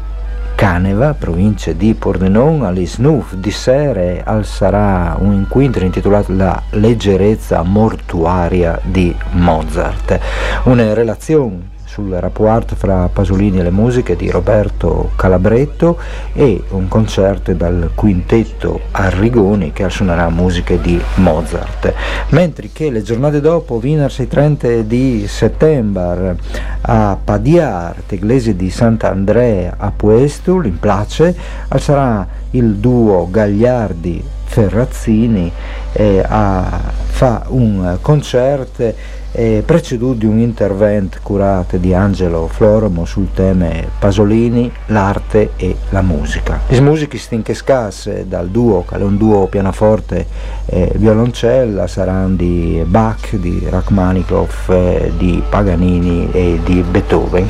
Caneva, 0.55 1.13
provincia 1.13 1.71
di 1.71 1.93
Pordenone, 1.93 2.65
all'Isnuf 2.65 3.33
di 3.35 3.51
Sere, 3.51 4.23
al 4.25 4.43
sarà 4.43 5.15
un 5.19 5.33
incontro 5.33 5.85
intitolato 5.85 6.33
La 6.33 6.61
leggerezza 6.71 7.61
mortuaria 7.61 8.79
di 8.83 9.15
Mozart, 9.31 10.19
una 10.63 10.93
relazione 10.93 11.75
sul 11.97 12.11
rapporto 12.11 12.75
fra 12.75 13.09
Pasolini 13.11 13.57
e 13.57 13.63
le 13.63 13.71
musiche 13.71 14.15
di 14.15 14.29
Roberto 14.29 15.09
Calabretto 15.15 15.97
e 16.33 16.61
un 16.69 16.87
concerto 16.87 17.51
dal 17.53 17.89
quintetto 17.95 18.81
Arrigoni 18.91 19.73
che 19.73 19.89
suonerà 19.89 20.29
musiche 20.29 20.79
di 20.79 21.01
Mozart. 21.15 21.91
Mentre 22.29 22.69
che 22.71 22.91
le 22.91 23.01
giornate 23.01 23.41
dopo, 23.41 23.79
venerdì 23.79 24.27
30 24.27 24.81
di 24.81 25.25
settembre, 25.27 26.37
a 26.81 27.17
Padiar, 27.21 27.95
iglesia 28.09 28.53
di 28.53 28.69
Sant'Andrea 28.69 29.77
a 29.77 29.91
Puestul, 29.91 30.67
in 30.67 30.77
Place, 30.77 31.35
sarà 31.77 32.27
il 32.51 32.75
duo 32.75 33.27
Gagliardi 33.27 34.23
Ferrazzini 34.45 35.51
eh, 35.93 36.23
a, 36.25 36.79
fa 37.05 37.45
un 37.47 37.97
concerto 38.01 38.93
eh, 39.31 39.63
preceduto 39.65 40.19
di 40.19 40.25
un 40.25 40.39
intervento 40.39 41.19
curato 41.21 41.77
di 41.77 41.93
Angelo 41.93 42.47
Floromo 42.47 43.05
sul 43.05 43.31
tema 43.33 43.69
Pasolini, 43.99 44.71
l'arte 44.87 45.51
e 45.55 45.75
la 45.89 46.01
musica. 46.01 46.61
Le 46.67 46.81
musiche 46.81 47.17
stinchescasse 47.17 48.27
dal 48.27 48.49
duo, 48.49 48.85
che 48.87 48.95
è 48.95 49.01
un 49.01 49.17
duo 49.17 49.47
pianoforte 49.47 50.25
e 50.65 50.91
violoncella, 50.95 51.87
saranno 51.87 52.35
di 52.35 52.83
Bach, 52.85 53.35
di 53.35 53.65
Rachmaninoff, 53.69 54.69
eh, 54.69 55.11
di 55.17 55.41
Paganini 55.47 56.29
e 56.31 56.59
di 56.63 56.81
Beethoven. 56.81 57.49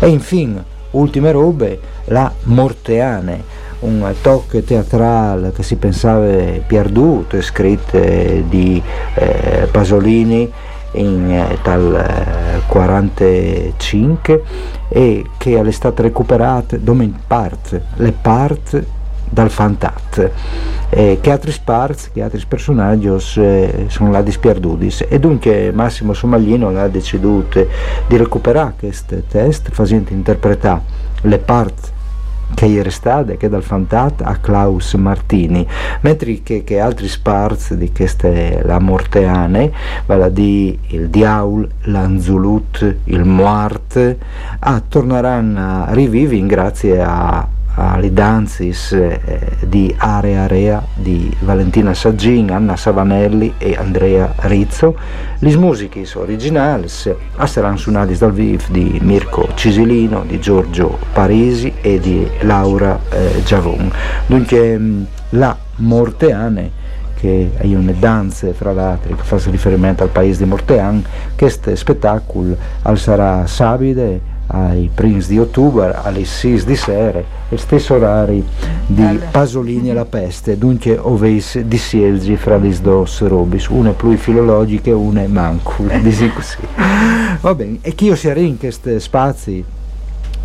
E 0.00 0.08
infine, 0.08 0.64
ultime 0.92 1.32
robe, 1.32 1.80
la 2.06 2.32
Morteane 2.44 3.64
un 3.78 4.14
tocco 4.22 4.60
teatrale 4.62 5.52
che 5.52 5.62
si 5.62 5.76
pensava 5.76 6.26
perduto, 6.66 7.40
scritte 7.42 8.44
di 8.48 8.82
eh, 9.14 9.68
Pasolini 9.70 10.50
in 10.96 11.30
eh, 11.30 11.58
dal 11.62 11.94
eh, 11.94 12.62
45 12.66 14.42
e 14.88 15.24
che 15.36 15.60
è 15.60 15.70
stata 15.70 16.02
recuperata 16.02 16.76
in 16.76 17.14
parte, 17.26 17.84
le 17.96 18.12
parti 18.12 18.84
dal 19.28 19.50
Fantat. 19.50 20.30
Eh, 20.88 21.18
che 21.20 21.30
altri 21.32 21.52
parts, 21.64 22.10
che 22.12 22.22
altri 22.22 22.40
personaggi 22.46 23.08
eh, 23.40 23.86
sono 23.88 24.10
là 24.12 24.22
disperduti 24.22 25.04
e 25.08 25.18
dunque 25.18 25.72
Massimo 25.72 26.12
Somaglino 26.12 26.68
ha 26.68 26.86
deciso 26.86 27.44
di 28.06 28.16
recuperare 28.16 28.74
questo 28.78 29.20
test 29.28 29.70
facendo 29.72 30.12
interpretare 30.12 30.82
le 31.22 31.38
parti 31.38 31.94
state 32.90 33.36
che 33.36 33.48
dal 33.48 33.62
Fantat 33.62 34.22
a 34.22 34.36
Klaus 34.36 34.94
Martini. 34.94 35.66
Mentre 36.00 36.42
che, 36.42 36.64
che 36.64 36.80
altri 36.80 37.08
sparz 37.08 37.74
di 37.74 37.92
queste 37.92 38.62
la 38.64 38.78
morteane 38.78 39.72
vale 40.06 40.32
di 40.32 40.78
il 40.88 41.08
Diaul, 41.08 41.68
l'Anzulut, 41.82 42.96
il 43.04 43.24
Moart 43.24 44.16
ah, 44.60 44.82
torneranno 44.86 45.84
a 45.84 45.92
rivivere 45.92 46.46
grazie 46.46 47.02
a 47.02 47.46
alle 47.76 48.12
danzis 48.12 48.92
eh, 48.92 49.20
di 49.66 49.94
Area 49.96 50.42
Area 50.42 50.84
di 50.94 51.34
Valentina 51.40 51.94
Saggin, 51.94 52.50
Anna 52.50 52.76
Savanelli 52.76 53.54
e 53.58 53.76
Andrea 53.76 54.32
Rizzo. 54.40 54.96
Le 55.38 55.56
musiche 55.56 56.06
originali 56.14 56.88
saranno 56.88 57.76
suonate 57.76 58.16
dal 58.16 58.32
viv 58.32 58.68
di 58.70 58.98
Mirko 59.02 59.48
Cisilino, 59.54 60.24
di 60.26 60.40
Giorgio 60.40 60.98
Parisi 61.12 61.72
e 61.80 61.98
di 61.98 62.26
Laura 62.40 62.98
eh, 63.10 63.42
Giavon. 63.44 63.90
Dunque 64.26 64.78
mm, 64.78 65.02
la 65.30 65.56
Morteane 65.76 66.84
che 67.16 67.50
è 67.56 67.66
una 67.74 67.92
danza 67.92 68.52
fra 68.52 68.72
l'altro 68.72 69.16
che 69.16 69.22
fa 69.22 69.38
riferimento 69.50 70.02
al 70.02 70.10
paese 70.10 70.44
di 70.44 70.50
Mortean, 70.50 71.02
questo 71.34 71.74
spettacolo 71.74 72.56
sarà 72.94 73.46
sabato 73.46 74.34
ai 74.48 74.90
primi 74.92 75.24
di 75.26 75.38
ottobre 75.38 75.94
alle 76.00 76.24
6 76.24 76.64
di 76.64 76.76
sera 76.76 77.22
e 77.48 77.56
stesso 77.56 77.94
orari 77.94 78.44
di 78.86 79.20
Pasolini 79.30 79.90
e 79.90 79.92
la 79.92 80.04
peste 80.04 80.56
dunque 80.56 80.96
oveis 80.96 81.60
di 81.60 81.78
sielgi 81.78 82.36
fra 82.36 82.56
le 82.56 82.74
dos 82.80 83.26
robis 83.26 83.66
una 83.68 83.90
più 83.90 84.16
filologica 84.16 84.90
e 84.90 84.92
una 84.92 85.26
manco 85.26 85.82
così 86.34 86.66
va 87.40 87.54
bene 87.54 87.78
e 87.80 87.94
chi 87.94 88.06
io 88.06 88.16
sia 88.16 88.34
in 88.34 88.58
questi 88.58 89.00
spazi 89.00 89.64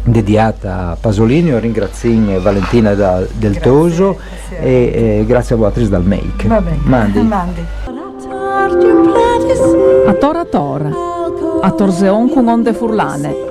dedicata 0.04 0.90
a 0.90 0.98
Pasolini, 1.00 1.58
ringrazio 1.60 2.42
Valentina 2.42 2.94
da, 2.94 3.20
del 3.20 3.52
grazie, 3.52 3.62
Toso 3.62 4.18
grazie. 4.50 4.60
E, 4.60 5.20
e, 5.20 5.26
grazie 5.26 5.56
a 5.56 5.58
voi 5.58 5.88
dal 5.90 6.04
Make. 6.04 6.48
Va 6.48 6.62
bene. 6.62 6.80
Mandi. 6.82 7.22
Mandi. 7.22 7.66
A 10.08 10.14
tora 10.14 10.46
tora, 10.46 10.90
a 11.62 11.72
Torseon 11.72 12.30
con 12.30 12.48
onde 12.48 12.74
furlane. 12.74 13.51